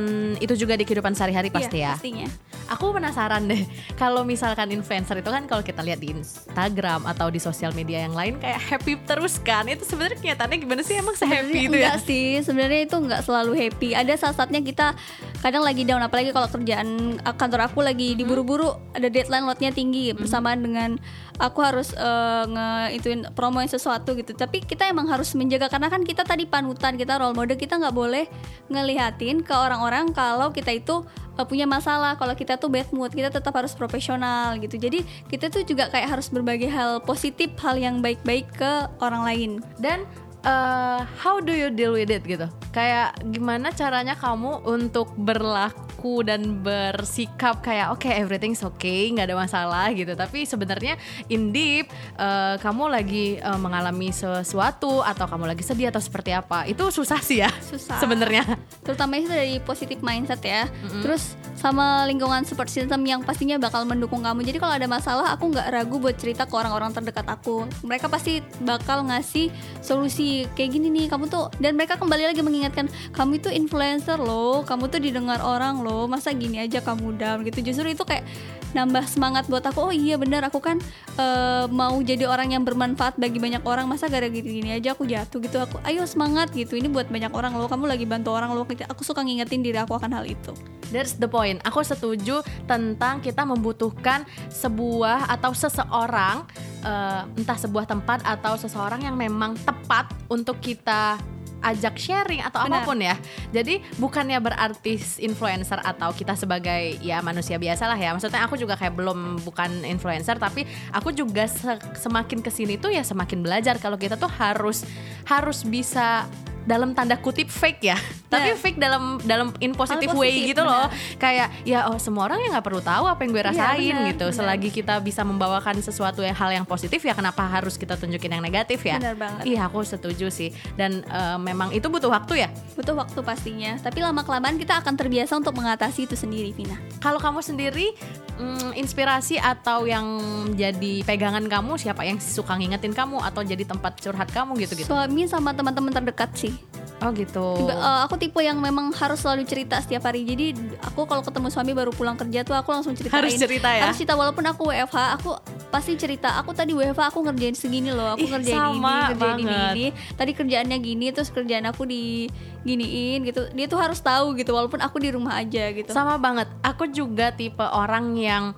itu 0.42 0.54
juga 0.58 0.76
di 0.76 0.84
kehidupan 0.84 1.14
sehari-hari 1.16 1.48
pasti 1.48 1.80
Iya, 1.80 1.92
ya. 1.92 1.94
Pastinya. 1.96 2.28
Aku 2.66 2.90
penasaran 2.90 3.46
deh, 3.46 3.62
kalau 4.02 4.26
misalkan 4.26 4.74
influencer 4.74 5.22
itu 5.22 5.30
kan 5.30 5.46
kalau 5.46 5.62
kita 5.62 5.86
lihat 5.86 6.02
di 6.02 6.10
Instagram 6.10 7.06
atau 7.06 7.30
di 7.30 7.38
sosial 7.38 7.70
media 7.72 8.02
yang 8.02 8.14
lain 8.14 8.42
kayak 8.42 8.58
happy 8.58 8.98
terus 9.06 9.38
kan, 9.38 9.70
itu 9.70 9.86
sebenarnya 9.86 10.18
kenyataannya 10.18 10.58
gimana 10.58 10.82
sih 10.82 10.98
emang 10.98 11.14
se-happy 11.14 11.70
itu 11.70 11.78
ya? 11.78 11.94
enggak 11.94 11.98
sih, 12.02 12.28
sebenarnya 12.42 12.80
itu 12.90 12.96
enggak 12.98 13.22
selalu 13.22 13.52
happy. 13.54 13.94
Ada 13.94 14.18
saat-saatnya 14.18 14.60
kita 14.66 14.98
kadang 15.40 15.62
lagi 15.64 15.86
down 15.86 16.02
apalagi 16.02 16.32
kalau 16.32 16.48
kerjaan 16.48 17.20
uh, 17.22 17.34
kantor 17.36 17.68
aku 17.70 17.84
lagi 17.84 18.16
diburu-buru, 18.16 18.76
ada 18.96 19.08
deadline 19.08 19.44
loadnya 19.44 19.70
tinggi 19.72 20.12
bersamaan 20.16 20.62
dengan 20.62 21.00
aku 21.36 21.60
harus 21.60 21.92
uh, 21.96 22.44
nge 22.48 22.68
ituin 23.00 23.20
promoin 23.36 23.68
sesuatu 23.68 24.16
gitu. 24.16 24.32
Tapi 24.32 24.64
kita 24.64 24.88
emang 24.88 25.06
harus 25.08 25.32
menjaga 25.36 25.68
karena 25.68 25.92
kan 25.92 26.02
kita 26.02 26.24
tadi 26.24 26.48
panutan, 26.48 26.96
kita 26.96 27.20
role 27.20 27.36
model, 27.36 27.56
kita 27.56 27.76
nggak 27.76 27.94
boleh 27.94 28.24
ngelihatin 28.72 29.44
ke 29.44 29.54
orang-orang 29.54 30.10
kalau 30.16 30.50
kita 30.50 30.72
itu 30.72 31.04
uh, 31.36 31.46
punya 31.46 31.68
masalah, 31.68 32.16
kalau 32.16 32.32
kita 32.32 32.56
tuh 32.56 32.72
bad 32.72 32.88
mood, 32.90 33.12
kita 33.12 33.28
tetap 33.28 33.52
harus 33.54 33.76
profesional 33.76 34.56
gitu. 34.58 34.80
Jadi 34.80 35.04
kita 35.28 35.52
tuh 35.52 35.62
juga 35.62 35.92
kayak 35.92 36.18
harus 36.18 36.32
berbagi 36.32 36.68
hal 36.68 37.04
positif, 37.04 37.52
hal 37.60 37.76
yang 37.76 38.00
baik-baik 38.00 38.48
ke 38.56 38.72
orang 38.98 39.22
lain. 39.22 39.50
Dan 39.76 40.04
eh, 40.46 41.00
how 41.18 41.42
do 41.42 41.50
you 41.50 41.68
deal 41.74 41.98
with 41.98 42.14
it 42.14 42.22
gitu? 42.22 42.46
Kayak 42.70 43.18
gimana 43.34 43.74
caranya 43.74 44.14
kamu 44.14 44.62
untuk 44.62 45.10
berlaku 45.18 45.85
dan 46.26 46.60
bersikap 46.60 47.62
kayak 47.62 47.94
oke 47.94 48.08
everything's 48.10 48.60
okay, 48.62 49.08
nggak 49.12 49.30
ada 49.30 49.36
masalah 49.36 49.86
gitu. 49.94 50.12
Tapi 50.12 50.44
sebenarnya 50.44 50.98
in 51.30 51.54
deep 51.54 51.88
eh, 52.18 52.54
kamu 52.60 52.90
lagi 52.90 53.38
eh, 53.38 53.58
mengalami 53.60 54.10
sesuatu 54.10 55.00
atau 55.00 55.26
kamu 55.30 55.54
lagi 55.54 55.62
sedih 55.62 55.88
atau 55.88 56.02
seperti 56.02 56.34
apa? 56.34 56.66
Itu 56.66 56.88
susah 56.90 57.20
sih 57.20 57.42
ya 57.42 57.50
Susah. 57.60 58.00
sebenarnya. 58.00 58.44
terutama 58.86 59.18
itu 59.18 59.26
dari 59.26 59.58
positif 59.58 59.98
mindset 59.98 60.38
ya 60.46 60.70
terus 61.02 61.34
sama 61.58 62.06
lingkungan 62.06 62.44
support 62.46 62.70
system 62.70 63.02
yang 63.02 63.24
pastinya 63.24 63.58
bakal 63.58 63.82
mendukung 63.82 64.22
kamu 64.22 64.46
jadi 64.46 64.62
kalau 64.62 64.74
ada 64.76 64.86
masalah 64.86 65.34
aku 65.34 65.50
nggak 65.50 65.68
ragu 65.72 65.96
buat 65.98 66.14
cerita 66.14 66.46
ke 66.46 66.54
orang-orang 66.54 66.94
terdekat 66.94 67.26
aku 67.26 67.66
mereka 67.82 68.06
pasti 68.06 68.44
bakal 68.62 69.02
ngasih 69.08 69.50
solusi 69.82 70.46
kayak 70.54 70.78
gini 70.78 70.92
nih 70.92 71.06
kamu 71.10 71.26
tuh 71.26 71.50
dan 71.58 71.74
mereka 71.74 71.98
kembali 71.98 72.30
lagi 72.30 72.44
mengingatkan 72.44 72.86
kamu 73.10 73.42
itu 73.42 73.50
influencer 73.50 74.20
loh 74.20 74.62
kamu 74.62 74.86
tuh 74.86 75.00
didengar 75.02 75.40
orang 75.42 75.82
loh 75.86 76.10
masa 76.10 76.34
gini 76.34 76.58
aja 76.58 76.82
kamu 76.82 77.14
down 77.14 77.46
gitu. 77.46 77.62
Justru 77.62 77.94
itu 77.94 78.02
kayak 78.02 78.26
nambah 78.74 79.06
semangat 79.08 79.46
buat 79.46 79.64
aku 79.64 79.88
oh 79.88 79.94
iya 79.94 80.20
benar 80.20 80.44
aku 80.44 80.60
kan 80.60 80.76
eh, 81.16 81.64
mau 81.70 81.96
jadi 82.02 82.28
orang 82.28 82.52
yang 82.52 82.66
bermanfaat 82.66 83.16
bagi 83.16 83.40
banyak 83.40 83.64
orang 83.64 83.88
masa 83.88 84.10
gara 84.10 84.26
gini 84.26 84.60
gini 84.60 84.70
aja 84.74 84.92
aku 84.92 85.06
jatuh 85.06 85.38
gitu. 85.38 85.56
Aku 85.62 85.78
ayo 85.86 86.02
semangat 86.04 86.50
gitu 86.52 86.74
ini 86.74 86.90
buat 86.90 87.06
banyak 87.06 87.30
orang 87.30 87.54
loh 87.54 87.70
kamu 87.70 87.86
lagi 87.86 88.04
bantu 88.04 88.34
orang 88.34 88.52
loh. 88.52 88.66
Aku 88.66 89.06
suka 89.06 89.22
ngingetin 89.22 89.62
diri 89.62 89.78
aku 89.78 89.94
akan 89.94 90.10
hal 90.10 90.26
itu. 90.26 90.52
That's 90.90 91.18
the 91.18 91.30
point. 91.30 91.62
Aku 91.62 91.82
setuju 91.82 92.42
tentang 92.66 93.22
kita 93.22 93.42
membutuhkan 93.42 94.22
sebuah 94.50 95.30
atau 95.30 95.54
seseorang, 95.54 96.46
eh, 96.82 97.22
entah 97.38 97.58
sebuah 97.58 97.86
tempat 97.86 98.22
atau 98.26 98.58
seseorang 98.58 99.06
yang 99.06 99.14
memang 99.14 99.54
tepat 99.62 100.10
untuk 100.26 100.58
kita 100.58 101.18
ajak 101.66 101.98
sharing 101.98 102.42
atau 102.46 102.62
Benar. 102.62 102.82
apa 102.82 102.86
pun 102.86 102.98
ya. 103.02 103.14
Jadi 103.50 103.82
bukannya 103.98 104.38
berarti 104.38 104.98
influencer 105.22 105.82
atau 105.82 106.14
kita 106.14 106.38
sebagai 106.38 106.98
ya 107.02 107.18
manusia 107.20 107.58
biasa 107.58 107.90
lah 107.90 107.98
ya. 107.98 108.14
Maksudnya 108.14 108.46
aku 108.46 108.54
juga 108.54 108.78
kayak 108.78 108.94
belum 108.94 109.42
bukan 109.42 109.82
influencer 109.82 110.38
tapi 110.38 110.62
aku 110.94 111.10
juga 111.10 111.50
se- 111.50 111.82
semakin 111.98 112.38
ke 112.40 112.50
sini 112.54 112.78
tuh 112.78 112.94
ya 112.94 113.02
semakin 113.02 113.42
belajar 113.42 113.76
kalau 113.82 113.98
kita 113.98 114.14
tuh 114.14 114.30
harus 114.30 114.86
harus 115.26 115.66
bisa 115.66 116.30
dalam 116.66 116.92
tanda 116.92 117.14
kutip 117.16 117.46
fake 117.46 117.80
ya 117.80 117.96
tapi 118.28 118.48
Nah. 118.48 118.58
fake 118.58 118.76
dalam 118.76 119.02
dalam 119.22 119.48
in 119.58 119.70
positive 119.70 120.10
way 120.12 120.28
positif, 120.34 120.50
gitu 120.50 120.62
loh 120.62 120.86
benar. 120.86 121.16
kayak 121.16 121.48
ya 121.62 121.80
oh 121.86 121.96
semua 121.96 122.26
orang 122.26 122.42
ya 122.42 122.52
nggak 122.52 122.62
perlu 122.62 122.78
tahu 122.80 123.04
apa 123.06 123.20
yang 123.20 123.30
gue 123.30 123.38
Iya, 123.38 123.48
rasain 123.48 123.80
benar, 123.94 124.08
gitu 124.08 124.26
benar. 124.26 124.36
selagi 124.36 124.68
kita 124.70 124.94
bisa 124.98 125.22
membawakan 125.22 125.78
sesuatu 125.78 126.20
yang 126.20 126.34
hal 126.34 126.50
yang 126.52 126.64
positif 126.64 127.00
ya 127.00 127.12
kenapa 127.12 127.42
harus 127.44 127.74
kita 127.74 127.94
tunjukin 127.94 128.28
yang 128.28 128.42
negatif 128.42 128.82
ya 128.82 128.98
Benar 128.98 129.14
banget. 129.14 129.42
iya 129.46 129.64
aku 129.64 129.80
setuju 129.80 130.26
sih 130.28 130.50
dan 130.74 131.00
eh, 131.02 131.38
memang 131.38 131.70
itu 131.70 131.86
butuh 131.86 132.08
waktu 132.08 132.42
ya 132.42 132.48
butuh 132.74 132.94
waktu 132.94 133.18
pastinya 133.20 133.78
tapi 133.78 133.98
lama 133.98 134.20
kelamaan 134.20 134.56
kita 134.56 134.76
akan 134.76 134.94
terbiasa 134.94 135.32
untuk 135.34 135.54
mengatasi 135.54 136.04
itu 136.04 136.14
sendiri 136.14 136.50
Vina 136.50 136.74
kalau 136.98 137.16
kamu 137.16 137.40
sendiri 137.40 137.94
mm, 138.38 138.76
inspirasi 138.76 139.40
atau 139.40 139.84
yang 139.84 140.06
jadi 140.54 141.02
pegangan 141.02 141.44
kamu? 141.48 141.76
Siapa 141.80 142.04
yang 142.04 142.20
suka 142.22 142.56
ngingetin 142.56 142.92
kamu 142.92 143.20
atau 143.20 143.42
jadi 143.44 143.64
tempat 143.66 143.98
curhat 144.00 144.28
kamu 144.32 144.56
gitu 144.62 144.74
gitu 144.78 144.88
suami 144.92 145.28
sama 145.28 145.52
teman-teman 145.52 145.92
terdekat 145.92 146.30
sih 146.36 146.54
oh 147.02 147.10
gitu. 147.12 147.46
Eh, 147.68 148.00
aku 148.04 148.16
tipe 148.16 148.40
yang 148.40 148.56
memang 148.56 148.92
harus 148.96 149.20
selalu 149.20 149.44
cerita 149.44 149.76
setiap 149.80 150.08
hari. 150.08 150.24
Jadi 150.24 150.56
aku 150.80 151.04
kalau 151.04 151.20
ketemu 151.20 151.48
suami 151.52 151.72
baru 151.76 151.92
pulang 151.92 152.16
kerja 152.16 152.42
tuh 152.42 152.56
aku 152.56 152.72
langsung 152.72 152.96
ceritain. 152.96 153.20
Harus 153.20 153.36
cerita 153.36 153.68
ya? 153.68 153.82
harus 153.88 153.96
cerita 154.00 154.14
walaupun 154.16 154.44
aku 154.48 154.72
WFH 154.72 154.96
aku 155.20 155.30
pasti 155.66 155.98
cerita 155.98 156.38
aku 156.40 156.56
tadi 156.56 156.72
WFH 156.72 157.12
aku 157.12 157.20
ngerjain 157.26 157.52
segini 157.58 157.90
loh 157.92 158.16
aku 158.16 158.24
Ih, 158.24 158.30
ngerjain 158.32 158.56
sama 158.56 158.88
ini 158.88 159.02
ngerjain 159.12 159.36
ini, 159.36 159.52
ini. 159.52 159.86
Tadi 160.14 160.32
kerjaannya 160.32 160.76
gini 160.80 161.06
terus 161.12 161.28
kerjaan 161.28 161.66
aku 161.68 161.82
di 161.84 162.30
giniin 162.64 163.26
gitu. 163.28 163.50
Dia 163.52 163.66
tuh 163.68 163.78
harus 163.78 164.00
tahu 164.00 164.32
gitu 164.38 164.56
walaupun 164.56 164.80
aku 164.80 164.96
di 165.02 165.12
rumah 165.12 165.36
aja 165.36 165.70
gitu. 165.74 165.92
Sama 165.92 166.16
banget. 166.16 166.48
Aku 166.64 166.88
juga 166.88 167.34
tipe 167.34 167.62
orang 167.62 168.16
yang 168.16 168.56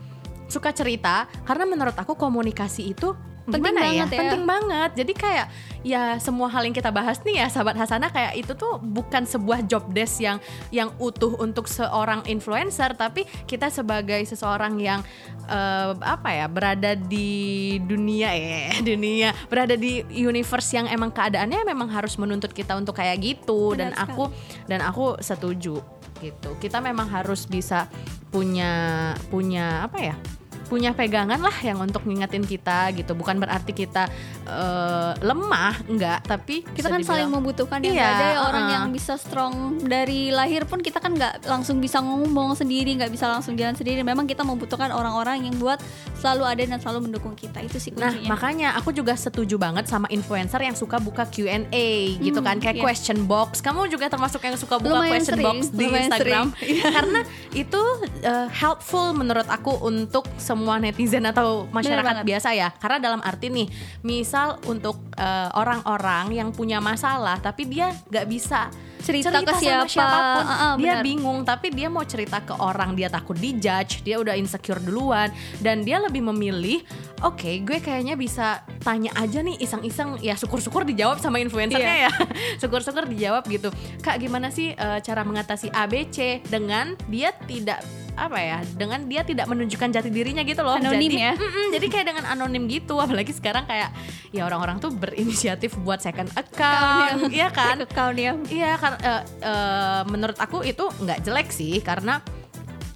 suka 0.49 0.73
cerita 0.73 1.29
karena 1.45 1.69
menurut 1.69 1.93
aku 1.93 2.17
komunikasi 2.17 2.97
itu 2.97 3.13
Penting 3.49 3.73
gimana 3.73 3.81
banget 3.81 4.09
ya. 4.13 4.21
Penting 4.21 4.45
banget. 4.45 4.91
Jadi 5.01 5.13
kayak 5.17 5.47
ya 5.87 6.19
semua 6.19 6.51
hal 6.51 6.67
yang 6.67 6.75
kita 6.75 6.91
bahas 6.91 7.23
nih 7.23 7.41
ya 7.45 7.47
sahabat 7.47 7.79
Hasana 7.79 8.11
kayak 8.11 8.35
itu 8.35 8.53
tuh 8.59 8.83
bukan 8.83 9.23
sebuah 9.23 9.63
job 9.67 9.87
desk 9.95 10.19
yang 10.19 10.43
yang 10.75 10.91
utuh 10.99 11.39
untuk 11.39 11.71
seorang 11.71 12.27
influencer 12.27 12.99
tapi 12.99 13.23
kita 13.47 13.71
sebagai 13.71 14.19
seseorang 14.27 14.75
yang 14.83 15.01
eh, 15.47 15.93
apa 16.03 16.29
ya 16.35 16.47
berada 16.51 16.99
di 16.99 17.79
dunia 17.79 18.35
ya 18.35 18.75
dunia 18.91 19.31
berada 19.47 19.79
di 19.79 20.03
universe 20.11 20.75
yang 20.75 20.87
emang 20.91 21.15
keadaannya 21.15 21.63
memang 21.63 21.89
harus 21.95 22.19
menuntut 22.19 22.51
kita 22.51 22.75
untuk 22.75 22.99
kayak 22.99 23.23
gitu 23.23 23.79
dan 23.79 23.95
Benar 23.95 24.11
aku 24.11 24.25
dan 24.67 24.81
aku 24.83 25.07
setuju 25.23 25.79
gitu 26.19 26.51
kita 26.59 26.83
memang 26.83 27.07
harus 27.07 27.47
bisa 27.47 27.87
punya 28.35 29.15
punya 29.31 29.87
apa 29.87 29.99
ya 30.03 30.17
punya 30.69 30.97
pegangan 30.97 31.41
lah 31.41 31.57
yang 31.61 31.81
untuk 31.83 32.07
ngingetin 32.07 32.45
kita 32.45 32.93
gitu 32.97 33.13
bukan 33.13 33.41
berarti 33.43 33.77
kita 33.77 34.09
eh, 34.47 35.13
lemah 35.21 35.85
enggak 35.89 36.25
tapi 36.25 36.65
kita 36.73 36.89
kan 36.89 37.03
saling 37.05 37.29
membutuhkan 37.29 37.81
ya 37.85 37.91
Iya, 37.99 38.07
ada 38.09 38.27
ya 38.29 38.39
orang 38.47 38.67
yang 38.71 38.85
bisa 38.93 39.19
strong 39.19 39.83
dari 39.83 40.31
lahir 40.31 40.65
pun 40.65 40.79
kita 40.79 41.03
kan 41.03 41.13
nggak 41.13 41.45
langsung 41.49 41.83
bisa 41.83 41.99
ngomong 41.99 42.55
sendiri 42.55 42.95
nggak 42.95 43.11
bisa 43.11 43.27
langsung 43.27 43.59
jalan 43.59 43.75
sendiri 43.75 44.01
memang 44.07 44.29
kita 44.29 44.47
membutuhkan 44.47 44.95
orang-orang 44.95 45.45
yang 45.45 45.57
buat 45.59 45.83
selalu 46.21 46.45
ada 46.47 46.63
dan 46.63 46.79
selalu 46.79 47.11
mendukung 47.11 47.35
kita 47.35 47.61
itu 47.65 47.77
sih 47.81 47.91
Nah, 47.99 48.13
kuncinya 48.15 48.31
makanya 48.31 48.69
aku 48.79 48.91
juga 48.95 49.15
setuju 49.19 49.57
banget 49.59 49.91
sama 49.91 50.07
influencer 50.13 50.61
yang 50.63 50.77
suka 50.79 51.03
buka 51.03 51.27
Q&A 51.27 51.89
gitu 52.23 52.41
kan, 52.45 52.63
kayak 52.63 52.79
iya. 52.79 52.85
question 52.85 53.27
box. 53.27 53.65
Kamu 53.65 53.91
juga 53.91 54.07
termasuk 54.07 54.45
yang 54.45 54.55
suka 54.55 54.79
buka 54.79 55.03
Lumayan 55.03 55.19
question 55.19 55.39
sering, 55.41 55.47
box 55.47 55.61
di 55.73 55.87
Instagram. 55.89 56.47
sering. 56.55 56.83
Karena 56.97 57.21
itu 57.57 57.83
uh, 58.23 58.49
helpful 58.53 59.17
menurut 59.17 59.49
aku 59.51 59.73
untuk 59.83 60.25
semua 60.39 60.58
netizen 60.79 61.25
atau 61.29 61.69
masyarakat 61.71 62.25
biasa 62.27 62.55
ya. 62.57 62.69
Karena 62.75 62.99
dalam 62.99 63.21
arti 63.23 63.53
nih, 63.53 63.69
misal 64.03 64.59
untuk 64.67 64.99
uh, 65.19 65.51
orang-orang 65.55 66.35
yang 66.35 66.51
punya 66.51 66.79
masalah 66.79 67.39
tapi 67.39 67.69
dia 67.69 67.93
nggak 68.09 68.27
bisa 68.27 68.71
Cerita 69.09 69.41
ke 69.41 69.53
sama 69.57 69.61
siapa, 69.61 69.89
siapa 69.89 70.19
pun. 70.37 70.45
uh-uh, 70.45 70.73
dia 70.77 70.93
benar. 70.93 71.05
bingung 71.05 71.39
tapi 71.43 71.67
dia 71.73 71.89
mau 71.89 72.05
cerita 72.05 72.39
ke 72.45 72.55
orang. 72.61 72.93
Dia 72.93 73.09
takut 73.09 73.35
dijudge 73.35 74.05
dia 74.05 74.21
udah 74.21 74.37
insecure 74.37 74.79
duluan. 74.79 75.33
Dan 75.59 75.81
dia 75.83 75.97
lebih 75.97 76.21
memilih 76.21 76.85
oke 77.25 77.65
gue 77.65 77.79
kayaknya 77.81 78.15
bisa 78.15 78.61
tanya 78.85 79.11
aja 79.17 79.41
nih 79.41 79.57
iseng-iseng. 79.59 80.21
Ya 80.21 80.37
syukur-syukur 80.37 80.85
dijawab 80.85 81.19
sama 81.19 81.41
influencernya 81.41 82.09
ya. 82.09 82.11
Syukur-syukur 82.63 83.09
dijawab 83.09 83.49
gitu. 83.49 83.73
Kak 84.05 84.21
gimana 84.21 84.53
sih 84.53 84.77
eh, 84.77 84.99
cara 85.01 85.25
mengatasi 85.25 85.73
ABC 85.73 86.45
dengan 86.45 86.93
dia 87.09 87.33
tidak 87.49 87.81
apa 88.19 88.35
ya 88.35 88.59
dengan 88.75 89.07
dia 89.07 89.23
tidak 89.23 89.47
menunjukkan 89.47 89.95
jati 89.95 90.11
dirinya 90.11 90.43
gitu 90.43 90.67
loh? 90.67 90.75
Anonim 90.75 91.07
jadi, 91.07 91.31
ya? 91.31 91.33
Mm-mm, 91.39 91.67
jadi 91.71 91.87
kayak 91.87 92.07
dengan 92.11 92.25
anonim 92.27 92.67
gitu. 92.67 92.99
Apalagi 92.99 93.31
sekarang 93.31 93.63
kayak 93.63 93.95
ya 94.35 94.43
orang-orang 94.43 94.83
tuh 94.83 94.91
berinisiatif 94.91 95.79
buat 95.87 96.03
second 96.03 96.27
account. 96.35 97.31
Iya 97.31 97.49
kan? 97.55 97.79
Account 97.79 98.19
ya. 98.19 98.35
Iya, 98.51 98.75
kar- 98.83 98.98
eh, 99.03 99.23
eh, 99.43 100.03
menurut 100.09 100.39
aku 100.39 100.65
itu 100.67 100.89
nggak 101.03 101.23
jelek 101.27 101.49
sih 101.51 101.79
karena 101.81 102.21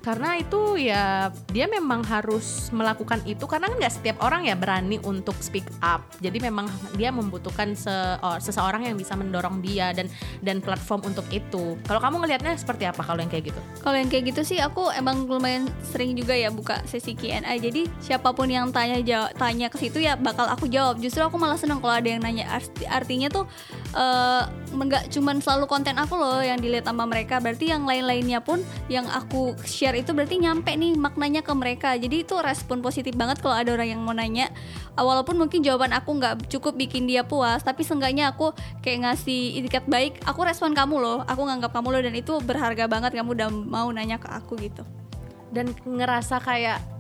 karena 0.03 0.35
itu 0.35 0.75
ya 0.83 1.31
dia 1.55 1.71
memang 1.71 2.03
harus 2.03 2.69
melakukan 2.75 3.23
itu 3.23 3.47
karena 3.47 3.71
kan 3.71 3.79
nggak 3.79 3.95
setiap 3.95 4.19
orang 4.27 4.43
ya 4.43 4.59
berani 4.59 4.99
untuk 5.07 5.39
speak 5.39 5.65
up. 5.79 6.03
Jadi 6.19 6.43
memang 6.43 6.67
dia 6.99 7.15
membutuhkan 7.15 7.79
se- 7.79 8.19
oh, 8.19 8.37
seseorang 8.43 8.83
yang 8.91 8.99
bisa 8.99 9.15
mendorong 9.15 9.63
dia 9.63 9.95
dan 9.95 10.11
dan 10.43 10.59
platform 10.59 11.15
untuk 11.15 11.25
itu. 11.31 11.79
Kalau 11.87 12.03
kamu 12.03 12.27
ngelihatnya 12.27 12.59
seperti 12.59 12.91
apa 12.91 13.07
kalau 13.07 13.23
yang 13.23 13.31
kayak 13.31 13.55
gitu? 13.55 13.61
Kalau 13.79 13.97
yang 13.97 14.11
kayak 14.11 14.35
gitu 14.35 14.43
sih 14.43 14.59
aku 14.59 14.91
emang 14.91 15.31
lumayan 15.31 15.71
sering 15.87 16.19
juga 16.19 16.35
ya 16.35 16.51
buka 16.51 16.83
sesi 16.83 17.15
Q&A. 17.15 17.55
Jadi 17.63 17.87
siapa 18.03 18.35
pun 18.35 18.51
yang 18.51 18.75
tanya 18.75 18.99
jawab, 18.99 19.31
tanya 19.39 19.71
ke 19.71 19.79
situ 19.79 20.03
ya 20.03 20.19
bakal 20.19 20.51
aku 20.51 20.67
jawab. 20.67 20.99
Justru 20.99 21.23
aku 21.23 21.39
malah 21.39 21.57
seneng 21.57 21.79
kalau 21.79 21.95
ada 21.95 22.11
yang 22.11 22.19
nanya. 22.19 22.51
Arti- 22.51 22.91
artinya 22.91 23.31
tuh 23.31 23.47
eh, 23.93 24.45
nggak 24.73 25.13
cuman 25.13 25.41
selalu 25.41 25.69
konten 25.69 25.97
aku 25.97 26.17
loh 26.17 26.41
yang 26.41 26.59
dilihat 26.61 26.89
sama 26.89 27.05
mereka. 27.05 27.39
Berarti 27.39 27.71
yang 27.71 27.85
lain-lainnya 27.85 28.41
pun 28.41 28.61
yang 28.89 29.05
aku 29.09 29.57
share 29.65 29.97
itu 29.97 30.13
berarti 30.13 30.41
nyampe 30.41 30.73
nih 30.73 30.97
maknanya 30.97 31.41
ke 31.45 31.53
mereka. 31.53 31.95
Jadi 31.97 32.25
itu 32.25 32.35
respon 32.41 32.81
positif 32.85 33.13
banget 33.17 33.41
kalau 33.41 33.57
ada 33.57 33.73
orang 33.73 33.97
yang 33.97 34.01
mau 34.05 34.17
nanya. 34.17 34.53
Ah, 34.97 35.05
Walaupun 35.05 35.37
mungkin 35.41 35.65
jawaban 35.65 35.93
aku 35.93 36.17
nggak 36.17 36.49
cukup 36.53 36.77
bikin 36.77 37.09
dia 37.09 37.25
puas, 37.25 37.65
tapi 37.65 37.85
seenggaknya 37.85 38.33
aku 38.33 38.53
kayak 38.85 39.09
ngasih 39.09 39.61
itikat 39.65 39.85
baik. 39.89 40.21
Aku 40.29 40.45
respon 40.45 40.77
kamu 40.77 41.01
loh, 41.01 41.19
aku 41.25 41.43
nganggap 41.49 41.73
kamu 41.73 41.89
loh 41.93 42.03
dan 42.05 42.15
itu 42.17 42.33
berharga 42.45 42.85
banget 42.89 43.17
kamu 43.17 43.31
udah 43.33 43.49
mau 43.53 43.89
nanya 43.89 44.21
ke 44.21 44.29
aku 44.29 44.57
gitu. 44.61 44.85
Dan 45.53 45.77
ngerasa 45.85 46.41
kayak 46.41 46.92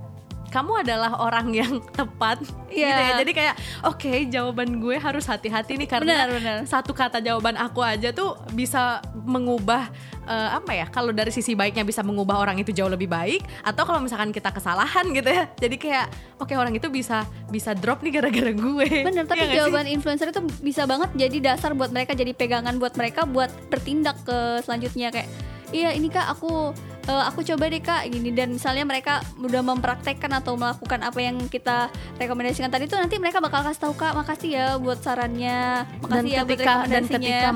kamu 0.53 0.85
adalah 0.85 1.17
orang 1.17 1.49
yang 1.51 1.81
tepat 1.99 2.45
gitu 2.69 2.85
Iya. 2.85 2.93
ya. 2.93 3.13
Jadi 3.21 3.33
kayak 3.33 3.55
oke 3.83 4.13
jawaban 4.29 4.77
gue 4.77 4.97
harus 4.97 5.25
hati-hati 5.25 5.77
nih 5.77 5.85
karena 5.87 6.13
Benar, 6.25 6.29
benar. 6.33 6.57
satu 6.65 6.93
kata 6.93 7.19
jawaban 7.19 7.57
aku 7.57 7.81
aja 7.81 8.13
tuh 8.13 8.37
bisa 8.53 9.01
mengubah 9.15 9.89
eh, 10.23 10.51
apa 10.53 10.73
ya? 10.73 10.87
Kalau 10.87 11.11
dari 11.11 11.29
sisi 11.29 11.53
baiknya 11.53 11.83
bisa 11.83 12.01
mengubah 12.01 12.37
orang 12.39 12.57
itu 12.57 12.69
jauh 12.71 12.89
lebih 12.89 13.09
baik 13.09 13.41
atau 13.61 13.83
kalau 13.83 14.01
misalkan 14.01 14.29
kita 14.29 14.49
kesalahan 14.49 15.05
gitu 15.11 15.27
ya. 15.27 15.49
Jadi 15.65 15.77
kayak 15.77 16.07
oke 16.37 16.53
orang 16.53 16.73
itu 16.73 16.89
bisa 16.89 17.25
bisa 17.49 17.73
drop 17.73 18.01
nih 18.01 18.13
gara-gara 18.15 18.53
gue. 18.53 18.89
Bener, 19.03 19.25
tapi 19.25 19.37
Iya 19.39 19.45
nggak 19.45 19.49
sih? 19.49 19.59
jawaban 19.59 19.87
influencer 19.87 20.29
itu 20.29 20.41
bisa 20.61 20.85
banget 20.85 21.11
jadi 21.15 21.37
dasar 21.51 21.73
buat 21.73 21.89
mereka, 21.89 22.13
jadi 22.13 22.33
pegangan 22.33 22.77
buat 22.77 22.93
mereka 22.93 23.25
buat 23.25 23.49
bertindak 23.69 24.17
ke 24.23 24.39
selanjutnya 24.61 25.09
kayak 25.09 25.29
iya 25.71 25.93
ini 25.93 26.09
kak 26.09 26.29
aku 26.31 26.73
eh, 27.05 27.25
aku 27.25 27.43
coba 27.45 27.65
deh 27.67 27.79
kak 27.79 28.09
gini. 28.09 28.31
Dan 28.31 28.55
misalnya 28.55 28.83
mereka 28.83 29.15
udah 29.37 29.61
mempraktekkan 29.61 30.33
atau 30.33 30.55
melakukan 30.55 31.01
apa 31.01 31.19
yang 31.19 31.37
kita 31.47 31.89
rekomendasikan 32.17 32.69
tadi 32.69 32.87
tuh 32.87 32.97
nanti 32.97 33.17
mereka 33.17 33.39
bakal 33.39 33.63
kasih 33.63 33.81
tahu 33.81 33.95
kak 33.95 34.13
makasih 34.13 34.51
ya 34.53 34.67
buat 34.77 34.99
sarannya. 34.99 35.85
Dan 35.85 36.01
makasih 36.03 36.29
ya 36.29 36.41
buat 36.41 36.51
ketika 36.51 36.73
dan 36.85 37.03
rekomendasinya. 37.03 37.19
ketika 37.19 37.51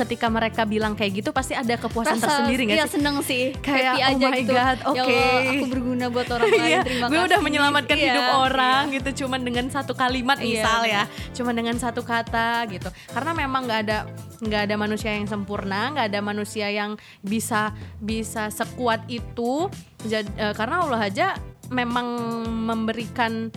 ketika 0.00 0.26
mereka 0.28 0.62
bilang 0.64 0.92
kayak 0.92 1.12
gitu 1.16 1.30
pasti 1.30 1.52
ada 1.52 1.74
kepuasan 1.74 2.16
Rasa- 2.16 2.24
tersendiri 2.40 2.62
nggak 2.66 2.76
iya, 2.76 2.86
sih? 2.86 2.94
seneng 2.94 3.16
sih. 3.20 3.44
Kayak, 3.56 3.92
happy 3.92 4.00
oh 4.00 4.08
aja 4.10 4.26
my 4.26 4.38
gitu. 4.38 4.52
God, 4.52 4.78
ya 4.78 4.86
oke. 4.86 5.00
Allah 5.10 5.52
aku 5.52 5.66
berguna 5.68 6.04
buat 6.08 6.28
orang 6.28 6.48
lain 6.54 6.68
Iya, 6.70 6.80
terima 6.82 7.04
gue 7.04 7.14
kasih. 7.14 7.28
udah 7.28 7.40
menyelamatkan 7.40 7.96
Iya, 7.96 8.06
hidup 8.06 8.26
orang 8.40 8.82
iya. 8.86 8.94
gitu 8.96 9.10
cuman 9.20 9.40
dengan 9.40 9.66
satu 9.68 9.92
kalimat 9.92 10.38
Iya, 10.38 10.46
misal 10.46 10.80
ya 10.84 11.02
cuman 11.30 11.54
dengan 11.54 11.76
satu 11.76 12.00
kata 12.00 12.48
gitu. 12.66 12.88
Karena 13.10 13.32
memang 13.32 13.62
nggak 13.64 13.80
ada 13.82 13.98
nggak 14.40 14.62
ada 14.64 14.74
manusia 14.74 15.12
yang 15.12 15.26
sempurna 15.26 15.92
nggak 15.92 16.06
ada 16.08 16.20
manusia 16.20 16.66
yang 16.66 16.96
bisa 17.20 17.76
bisa 17.98 18.48
sekuat 18.70 19.02
itu 19.06 19.66
Jad- 20.02 20.30
eh, 20.34 20.54
karena 20.54 20.80
Allah 20.80 21.02
aja 21.02 21.26
memang 21.68 22.06
memberikan 22.64 23.50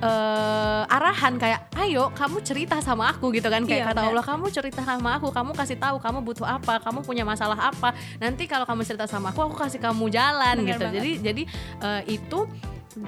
eh, 0.00 0.82
arahan 0.88 1.36
kayak 1.36 1.68
ayo 1.76 2.08
kamu 2.10 2.40
cerita 2.40 2.80
sama 2.80 3.10
aku 3.10 3.28
gitu 3.30 3.46
kan 3.46 3.62
kayak 3.62 3.84
Iya, 3.84 3.88
kata. 3.90 4.00
Allah 4.06 4.24
kamu 4.24 4.46
cerita 4.48 4.80
sama 4.80 5.14
aku 5.14 5.28
kamu 5.28 5.52
kasih 5.52 5.76
tahu 5.76 5.96
kamu 5.98 6.18
butuh 6.22 6.48
apa 6.48 6.80
kamu 6.80 7.02
punya 7.02 7.20
masalah 7.22 7.68
apa 7.68 7.92
nanti 8.16 8.44
kalau 8.44 8.64
kamu 8.64 8.80
cerita 8.82 9.04
sama 9.04 9.28
aku 9.28 9.44
aku 9.44 9.56
kasih 9.58 9.76
kamu 9.76 10.08
jalan 10.08 10.56
Benar 10.56 10.68
gitu 10.68 10.82
banget. 10.82 10.96
jadi 10.96 11.10
jadi 11.22 11.42
eh, 11.80 12.02
itu 12.10 12.40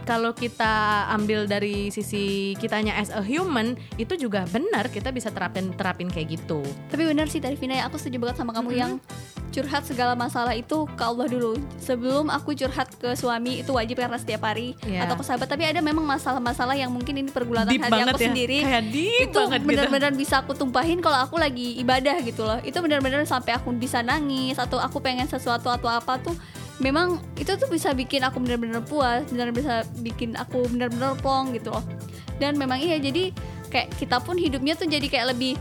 kalau 0.05 0.31
kita 0.31 0.73
ambil 1.11 1.43
dari 1.45 1.91
sisi 1.91 2.55
kitanya 2.55 2.95
as 2.95 3.11
a 3.11 3.19
human 3.21 3.73
itu 3.97 4.15
juga 4.15 4.47
benar 4.47 4.87
kita 4.87 5.11
bisa 5.11 5.27
terapin 5.29 5.73
terapin 5.73 6.07
kayak 6.07 6.39
gitu 6.39 6.63
Tapi 6.87 7.03
benar 7.05 7.27
sih 7.27 7.41
tadi 7.41 7.57
Vina 7.57 7.75
ya, 7.75 7.89
aku 7.89 7.99
setuju 7.99 8.21
banget 8.21 8.37
sama 8.37 8.53
kamu 8.53 8.69
Mhm. 8.69 8.79
yang 8.79 8.93
curhat 9.53 9.85
segala 9.85 10.17
masalah 10.17 10.57
itu 10.57 10.89
ke 10.97 11.03
Allah 11.05 11.29
dulu. 11.29 11.61
Sebelum 11.77 12.33
aku 12.33 12.57
curhat 12.57 12.89
ke 12.97 13.13
suami 13.13 13.61
itu 13.61 13.71
wajib 13.71 14.01
karena 14.01 14.17
setiap 14.17 14.49
hari 14.49 14.73
Iya. 14.83 15.05
atau 15.05 15.21
ke 15.21 15.23
sahabat. 15.23 15.47
Tapi 15.47 15.69
ada 15.69 15.85
memang 15.85 16.03
masalah-masalah 16.03 16.73
yang 16.73 16.89
mungkin 16.89 17.21
ini 17.21 17.29
pergulatan 17.29 17.69
Deep 17.69 17.85
hati 17.85 18.01
aku 18.01 18.17
ya. 18.17 18.29
sendiri. 18.33 18.59
Kayak 18.65 18.85
itu 18.89 19.29
gitu. 19.29 19.61
benar-benar 19.69 20.13
bisa 20.17 20.41
aku 20.41 20.57
tumpahin 20.57 21.05
kalau 21.05 21.21
aku 21.21 21.37
lagi 21.37 21.77
ibadah 21.77 22.17
gitu 22.25 22.43
loh. 22.43 22.59
Itu 22.65 22.81
benar-benar 22.81 23.29
sampai 23.29 23.53
aku 23.61 23.71
bisa 23.77 24.01
nangis 24.01 24.57
atau 24.57 24.81
aku 24.81 24.99
pengen 25.05 25.29
sesuatu 25.29 25.69
atau 25.69 25.93
apa 25.93 26.17
tuh 26.19 26.33
memang 26.81 27.21
itu 27.39 27.53
tuh 27.55 27.69
bisa 27.69 27.93
bikin 27.93 28.25
aku 28.25 28.41
benar-benar 28.43 28.83
puas, 28.83 29.23
benar 29.29 29.53
bisa 29.53 29.85
bikin 30.01 30.35
aku 30.35 30.67
benar-benar 30.73 31.15
plong 31.21 31.53
gitu 31.53 31.71
loh. 31.71 31.85
Dan 32.41 32.57
memang 32.59 32.81
iya 32.81 32.97
jadi 32.99 33.31
kayak 33.69 33.97
kita 33.97 34.19
pun 34.21 34.37
hidupnya 34.37 34.75
tuh 34.75 34.89
jadi 34.89 35.07
kayak 35.07 35.37
lebih 35.37 35.55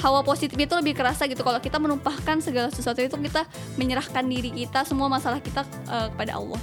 hawa 0.00 0.24
positifnya 0.24 0.64
itu 0.64 0.76
lebih 0.78 0.94
kerasa 0.96 1.28
gitu 1.28 1.44
kalau 1.44 1.60
kita 1.60 1.76
menumpahkan 1.76 2.40
segala 2.40 2.72
sesuatu 2.72 3.04
itu 3.04 3.16
kita 3.18 3.44
menyerahkan 3.76 4.24
diri 4.24 4.48
kita 4.54 4.88
semua 4.88 5.10
masalah 5.12 5.42
kita 5.42 5.66
eh, 5.90 6.08
kepada 6.14 6.40
Allah. 6.40 6.60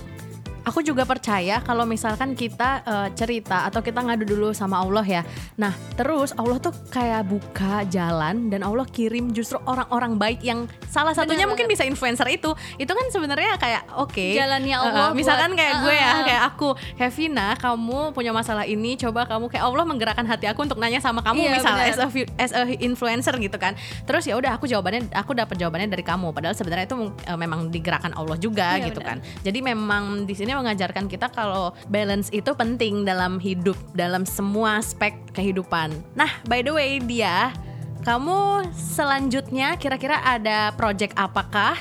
Aku 0.69 0.86
juga 0.86 1.01
percaya 1.01 1.65
kalau 1.65 1.82
misalkan 1.84 2.38
kita 2.38 2.86
eh, 2.86 3.10
cerita 3.17 3.65
atau 3.65 3.82
kita 3.82 4.05
ngadu 4.05 4.21
dulu 4.21 4.53
sama 4.53 4.77
Allah 4.77 5.01
ya. 5.01 5.21
Nah, 5.58 5.73
terus 5.97 6.29
Allah 6.38 6.62
tuh 6.62 6.69
kayak 6.93 7.25
buka 7.25 7.82
jalan 7.89 8.53
dan 8.53 8.62
Allah 8.62 8.86
kirim 8.86 9.34
justru 9.34 9.58
orang-orang 9.65 10.13
baik 10.15 10.45
yang 10.45 10.69
salah 10.86 11.17
satunya 11.17 11.49
Benar 11.49 11.58
mungkin 11.58 11.65
bisa 11.65 11.82
influencer 11.89 12.29
itu. 12.29 12.53
Itu 12.77 12.91
kan 12.93 13.10
sebenarnya 13.10 13.58
kayak 13.58 13.97
oke. 13.97 14.38
Jalannya 14.38 14.77
eh, 14.77 14.84
Allah 14.86 15.10
eh, 15.10 15.17
misalkan 15.17 15.51
buat- 15.51 15.58
kayak 15.58 15.73
gue 15.82 15.95
ya, 15.95 16.05
eh, 16.05 16.13
eh. 16.13 16.25
kayak 16.29 16.43
aku, 16.53 16.69
Kevina, 17.01 17.47
kamu 17.58 18.13
punya 18.13 18.29
masalah 18.29 18.69
ini, 18.69 18.93
coba 18.93 19.25
kamu 19.25 19.49
kayak 19.49 19.65
Allah 19.65 19.84
menggerakkan 19.89 20.25
hati 20.29 20.45
aku 20.45 20.69
untuk 20.69 20.77
nanya 20.77 21.01
sama 21.01 21.25
kamu 21.25 21.49
Iya, 21.49 21.51
misalnya 21.58 21.86
as 21.89 21.97
a, 21.97 22.08
as 22.38 22.51
a 22.53 22.62
influencer 22.77 23.34
gitu 23.41 23.58
kan. 23.58 23.73
Terus 24.05 24.29
ya 24.29 24.38
udah 24.38 24.53
aku 24.53 24.69
jawabannya 24.69 25.10
aku 25.17 25.34
dapat 25.34 25.58
jawabannya 25.58 25.89
dari 25.89 26.05
kamu 26.05 26.29
padahal 26.29 26.53
sebenarnya 26.53 26.86
itu 26.86 26.97
eh, 27.25 27.38
memang 27.39 27.73
digerakkan 27.73 28.13
Allah 28.13 28.38
juga 28.38 28.77
Iya, 28.77 28.93
gitu 28.93 29.01
benar. 29.01 29.17
kan. 29.17 29.41
Jadi 29.41 29.60
memang 29.65 30.03
di 30.29 30.38
sini 30.38 30.51
mengajarkan 30.60 31.08
kita 31.08 31.32
kalau 31.32 31.72
balance 31.88 32.28
itu 32.36 32.52
penting 32.54 33.08
dalam 33.08 33.39
hidup, 33.39 33.80
dalam 33.95 34.28
semua 34.28 34.84
aspek 34.84 35.15
kehidupan. 35.32 35.95
Nah, 36.13 36.30
by 36.45 36.60
the 36.60 36.76
way 36.76 37.00
dia, 37.00 37.56
kamu 38.04 38.67
selanjutnya 38.76 39.80
kira-kira 39.80 40.19
ada 40.24 40.76
project 40.76 41.15
apakah? 41.15 41.80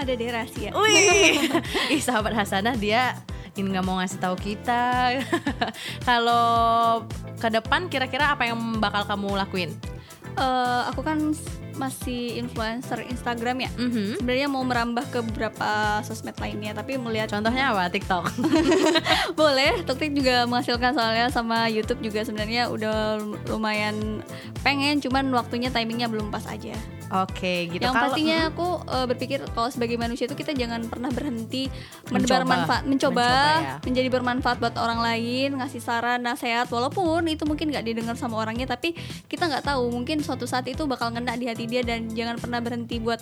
Ada 0.00 0.16
deh 0.16 0.28
rahasia. 0.32 0.70
Wih, 0.80 1.52
ih 1.92 2.00
sahabat 2.00 2.32
Hasanah 2.32 2.76
dia 2.80 3.20
ini 3.58 3.76
nggak 3.76 3.84
mau 3.84 4.00
ngasih 4.00 4.18
tahu 4.22 4.36
kita. 4.38 5.18
kalau 6.08 7.04
ke 7.36 7.48
depan 7.52 7.90
kira-kira 7.92 8.32
apa 8.32 8.48
yang 8.48 8.58
bakal 8.80 9.04
kamu 9.04 9.36
lakuin? 9.36 9.70
Eh, 10.38 10.82
aku 10.88 11.02
kan 11.02 11.34
masih 11.74 12.36
influencer 12.36 13.04
Instagram 13.04 13.56
ya. 13.60 13.70
Mhm. 13.74 14.18
Sebenarnya 14.18 14.48
mau 14.48 14.62
merambah 14.62 15.04
ke 15.08 15.20
beberapa 15.22 15.70
sosmed 16.02 16.34
lainnya, 16.36 16.72
tapi 16.72 16.96
melihat 16.96 17.30
Contohnya 17.30 17.70
apa? 17.70 17.86
TikTok. 17.88 18.24
boleh. 19.40 19.82
TikTok 19.82 19.98
juga 20.10 20.44
menghasilkan 20.46 20.92
soalnya 20.92 21.26
sama 21.28 21.66
YouTube 21.66 22.00
juga 22.00 22.22
sebenarnya 22.22 22.68
udah 22.68 23.20
lumayan 23.48 24.24
pengen, 24.60 24.98
cuman 24.98 25.30
waktunya 25.30 25.70
timingnya 25.70 26.06
belum 26.06 26.28
pas 26.28 26.44
aja. 26.46 26.74
Oke, 27.10 27.66
gitu. 27.66 27.82
yang 27.82 27.90
Kalau- 27.90 28.14
pastinya 28.14 28.38
aku 28.46 28.68
eh, 28.86 29.06
berpikir 29.10 29.42
kalau 29.50 29.66
sebagai 29.66 29.98
manusia 29.98 30.30
itu 30.30 30.38
kita 30.38 30.54
jangan 30.54 30.86
pernah 30.86 31.10
berhenti 31.10 31.66
menebar 32.06 32.46
Mencoba. 32.46 32.46
manfaat, 32.46 32.82
mencoba, 32.86 33.26
Mencoba, 33.26 33.50
ya. 33.58 33.74
menjadi 33.82 34.08
bermanfaat 34.14 34.56
buat 34.62 34.76
orang 34.78 35.02
lain, 35.02 35.58
ngasih 35.58 35.82
saran, 35.82 36.22
nasihat, 36.22 36.70
walaupun 36.70 37.26
itu 37.26 37.42
mungkin 37.42 37.74
nggak 37.74 37.82
didengar 37.82 38.14
sama 38.14 38.38
orangnya, 38.38 38.70
tapi 38.70 38.94
kita 39.26 39.50
nggak 39.50 39.66
tahu 39.66 39.90
mungkin 39.90 40.22
suatu 40.22 40.46
saat 40.46 40.70
itu 40.70 40.86
bakal 40.86 41.10
ngena 41.10 41.34
di 41.34 41.50
hati 41.50 41.59
dia 41.66 41.82
dan 41.82 42.08
jangan 42.12 42.36
pernah 42.38 42.60
berhenti 42.60 42.96
buat 42.96 43.20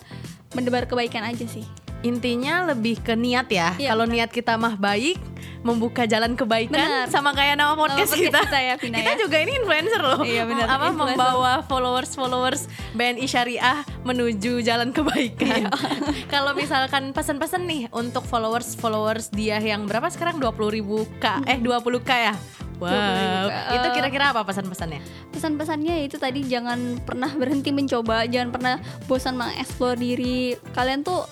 mendebar 0.54 0.86
kebaikan 0.86 1.24
aja 1.24 1.46
sih. 1.46 1.64
Intinya 2.06 2.62
lebih 2.70 3.02
ke 3.02 3.18
niat 3.18 3.50
ya. 3.50 3.74
Iya, 3.74 3.90
Kalau 3.90 4.06
niat 4.06 4.30
kita 4.30 4.54
mah 4.54 4.78
baik, 4.78 5.18
membuka 5.66 6.06
jalan 6.06 6.38
kebaikan 6.38 6.78
Benar. 6.78 7.06
sama 7.10 7.34
kayak 7.34 7.58
nama 7.58 7.74
podcast, 7.74 8.14
podcast 8.14 8.22
kita. 8.22 8.40
kita 8.46 8.58
ya, 8.62 8.74
Vina 8.78 8.96
Kita 9.02 9.12
ya. 9.12 9.18
juga 9.18 9.36
ini 9.42 9.52
influencer 9.58 9.98
loh. 9.98 10.20
Iya, 10.22 10.42
benar, 10.46 10.66
Apa 10.70 10.94
influencer. 10.94 11.18
membawa 11.18 11.52
followers-followers 11.66 12.60
BNI 12.94 13.26
Syariah 13.26 13.78
menuju 14.06 14.62
jalan 14.62 14.94
kebaikan. 14.94 15.66
Iya. 15.66 15.70
Kalau 16.32 16.54
misalkan 16.54 17.10
pesan-pesan 17.10 17.66
nih 17.66 17.82
untuk 17.90 18.22
followers-followers 18.24 19.34
dia 19.34 19.58
yang 19.58 19.90
berapa 19.90 20.06
sekarang 20.06 20.38
20 20.38 20.76
ribu 20.78 21.02
K, 21.18 21.42
eh 21.44 21.58
20 21.58 21.82
K 22.00 22.10
ya. 22.30 22.34
Wow, 22.78 23.50
20K. 23.50 23.74
itu 23.74 23.88
kira-kira 23.98 24.24
apa 24.30 24.46
pesan-pesannya? 24.46 25.00
Pesan-pesannya 25.34 26.06
itu 26.06 26.14
tadi 26.14 26.46
jangan 26.46 27.02
pernah 27.02 27.30
berhenti 27.34 27.74
mencoba, 27.74 28.22
jangan 28.30 28.54
pernah 28.54 28.74
bosan 29.10 29.34
mengeksplor 29.34 29.98
diri. 29.98 30.54
Kalian 30.74 31.02
tuh 31.02 31.26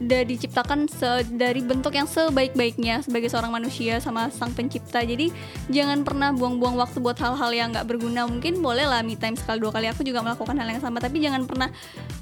udah 0.00 0.22
diciptakan 0.24 0.88
dari 1.36 1.60
bentuk 1.60 1.92
yang 1.92 2.08
sebaik-baiknya 2.08 3.04
sebagai 3.04 3.28
seorang 3.28 3.52
manusia 3.52 4.00
sama 4.00 4.32
sang 4.32 4.56
pencipta. 4.56 5.04
Jadi 5.04 5.28
jangan 5.68 6.00
pernah 6.02 6.32
buang-buang 6.32 6.80
waktu 6.80 7.04
buat 7.04 7.20
hal-hal 7.20 7.52
yang 7.52 7.68
nggak 7.76 7.84
berguna. 7.84 8.24
Mungkin 8.24 8.64
boleh 8.64 8.88
lah 8.88 9.04
me 9.04 9.20
time 9.20 9.36
sekali 9.36 9.60
dua 9.60 9.76
kali. 9.76 9.92
Aku 9.92 10.00
juga 10.00 10.24
melakukan 10.24 10.56
hal 10.56 10.68
yang 10.72 10.80
sama, 10.80 11.04
tapi 11.04 11.20
jangan 11.20 11.44
pernah 11.44 11.68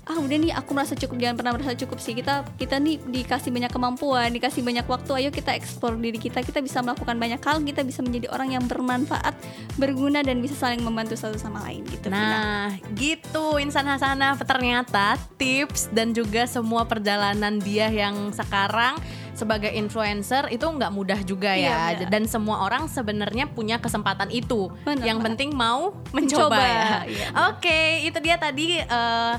ah 0.09 0.19
udah 0.19 0.37
nih 0.41 0.53
aku 0.59 0.75
merasa 0.75 0.99
cukup. 0.99 1.23
Jangan 1.23 1.37
pernah 1.39 1.53
merasa 1.55 1.73
cukup 1.79 1.99
sih. 2.03 2.19
Kita 2.19 2.43
kita 2.59 2.83
nih 2.83 2.99
dikasih 2.99 3.51
banyak 3.55 3.71
kemampuan, 3.71 4.35
dikasih 4.35 4.67
banyak 4.67 4.87
waktu. 4.91 5.11
Ayo 5.23 5.31
kita 5.31 5.55
eksplor 5.55 5.95
diri 6.03 6.19
kita. 6.19 6.43
Kita 6.43 6.59
bisa 6.59 6.83
melakukan 6.83 7.15
banyak 7.15 7.39
hal. 7.47 7.63
Kita 7.63 7.87
bisa 7.87 8.03
menjadi 8.03 8.27
orang 8.35 8.59
yang 8.59 8.65
bermanfaat, 8.67 9.39
berguna 9.79 10.27
dan 10.27 10.43
bisa 10.43 10.59
saling 10.59 10.83
membantu 10.83 11.15
satu 11.15 11.39
sama 11.39 11.63
lain 11.63 11.87
gitu. 11.87 12.11
Vina. 12.11 12.19
Nah, 12.19 12.69
gitu 12.99 13.63
Insan 13.63 13.87
Hasanah 13.87 14.35
ternyata 14.43 15.15
tips 15.39 15.93
dan 15.95 16.11
juga 16.11 16.49
semua 16.49 16.83
perjalanan 16.89 17.61
dia 17.69 17.87
yang 17.93 18.33
sekarang 18.33 18.97
sebagai 19.33 19.71
influencer 19.71 20.49
itu 20.49 20.65
nggak 20.65 20.91
mudah 20.91 21.21
juga 21.23 21.55
Iya, 21.55 21.69
ya 21.69 21.79
benar. 22.01 22.11
dan 22.11 22.23
semua 22.27 22.57
orang 22.61 22.89
sebenarnya 22.89 23.47
punya 23.47 23.77
kesempatan 23.77 24.33
itu. 24.33 24.67
Benar 24.83 25.05
yang 25.05 25.21
penting 25.21 25.53
mau 25.53 25.93
mencoba, 26.11 26.49
Mencoba, 26.49 26.59
ya. 26.59 26.91
Iya. 27.07 27.27
oke 27.53 27.79
itu 28.03 28.19
dia 28.19 28.35
tadi 28.35 28.81
eh, 28.81 29.35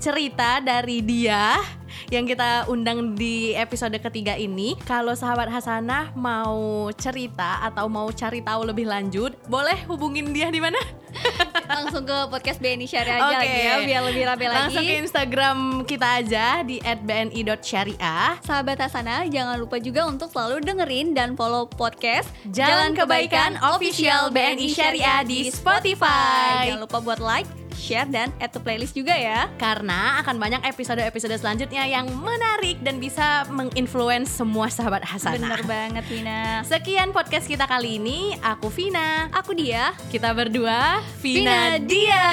cerita 0.00 0.64
dari 0.64 1.04
dia 1.04 1.60
yang 2.08 2.24
kita 2.24 2.66
undang 2.72 3.12
di 3.14 3.52
episode 3.52 3.94
ketiga 4.00 4.34
ini. 4.34 4.74
Kalau 4.88 5.12
sahabat 5.12 5.52
Hasanah 5.52 6.16
mau 6.16 6.88
cerita 6.96 7.60
atau 7.60 7.86
mau 7.86 8.08
cari 8.10 8.40
tahu 8.40 8.72
lebih 8.72 8.88
lanjut, 8.88 9.36
boleh 9.46 9.76
hubungin 9.86 10.32
dia 10.32 10.48
di 10.48 10.58
mana? 10.58 10.80
langsung 11.70 12.06
ke 12.06 12.16
podcast 12.30 12.58
BNI 12.62 12.86
Syariah 12.86 13.18
aja 13.18 13.26
Oke. 13.26 13.38
lagi 13.42 13.60
ya 13.60 13.74
biar 13.82 14.02
lebih 14.08 14.22
rame 14.26 14.46
lagi. 14.46 14.56
Langsung 14.58 14.84
ke 14.86 14.94
Instagram 15.04 15.58
kita 15.84 16.08
aja 16.22 16.46
di 16.64 16.76
@bni.syariah. 16.80 18.40
Sahabat 18.42 18.78
Hasana, 18.80 19.26
jangan 19.28 19.58
lupa 19.58 19.76
juga 19.78 20.06
untuk 20.06 20.32
selalu 20.32 20.64
dengerin 20.64 21.12
dan 21.12 21.34
follow 21.34 21.66
podcast 21.66 22.30
Jalan 22.50 22.94
Kebaikan 22.94 23.58
Official 23.60 24.32
BNI 24.32 24.66
Syariah 24.70 25.20
di 25.26 25.50
Spotify. 25.50 26.70
Jangan 26.70 26.82
lupa 26.86 26.98
buat 27.02 27.20
like, 27.22 27.59
share, 27.80 28.04
dan 28.04 28.28
add 28.36 28.52
to 28.52 28.60
playlist 28.60 28.92
juga 28.92 29.16
ya. 29.16 29.48
Karena 29.56 30.20
akan 30.20 30.36
banyak 30.36 30.60
episode-episode 30.68 31.32
selanjutnya 31.40 31.88
yang 31.88 32.12
menarik 32.12 32.76
dan 32.84 33.00
bisa 33.00 33.48
menginfluence 33.48 34.36
semua 34.36 34.68
sahabat 34.68 35.02
Hasanah. 35.08 35.40
Bener 35.40 35.62
banget, 35.64 36.04
Vina. 36.04 36.60
Sekian 36.68 37.16
podcast 37.16 37.48
kita 37.48 37.64
kali 37.64 37.96
ini. 37.96 38.36
Aku 38.44 38.68
Vina. 38.68 39.32
Aku 39.32 39.56
dia, 39.56 39.96
Kita 40.12 40.36
berdua 40.36 41.00
Vina 41.24 41.40
Vina 41.40 41.58
Dia. 41.80 42.28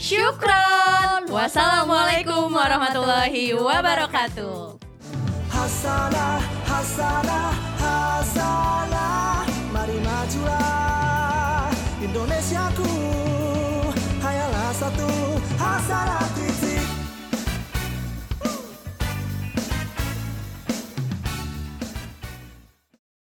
Syukron. 0.00 1.28
Wassalamualaikum 1.28 2.48
warahmatullahi 2.48 3.52
wabarakatuh. 3.52 4.80
Hasanah, 5.52 6.40
Hasanah, 6.64 7.52
Hasanah 7.76 9.44
Mari 9.68 10.00
majulah 10.00 11.68
Indonesiaku 12.00 13.01
Hayalah 14.82 14.98
satu 14.98 15.21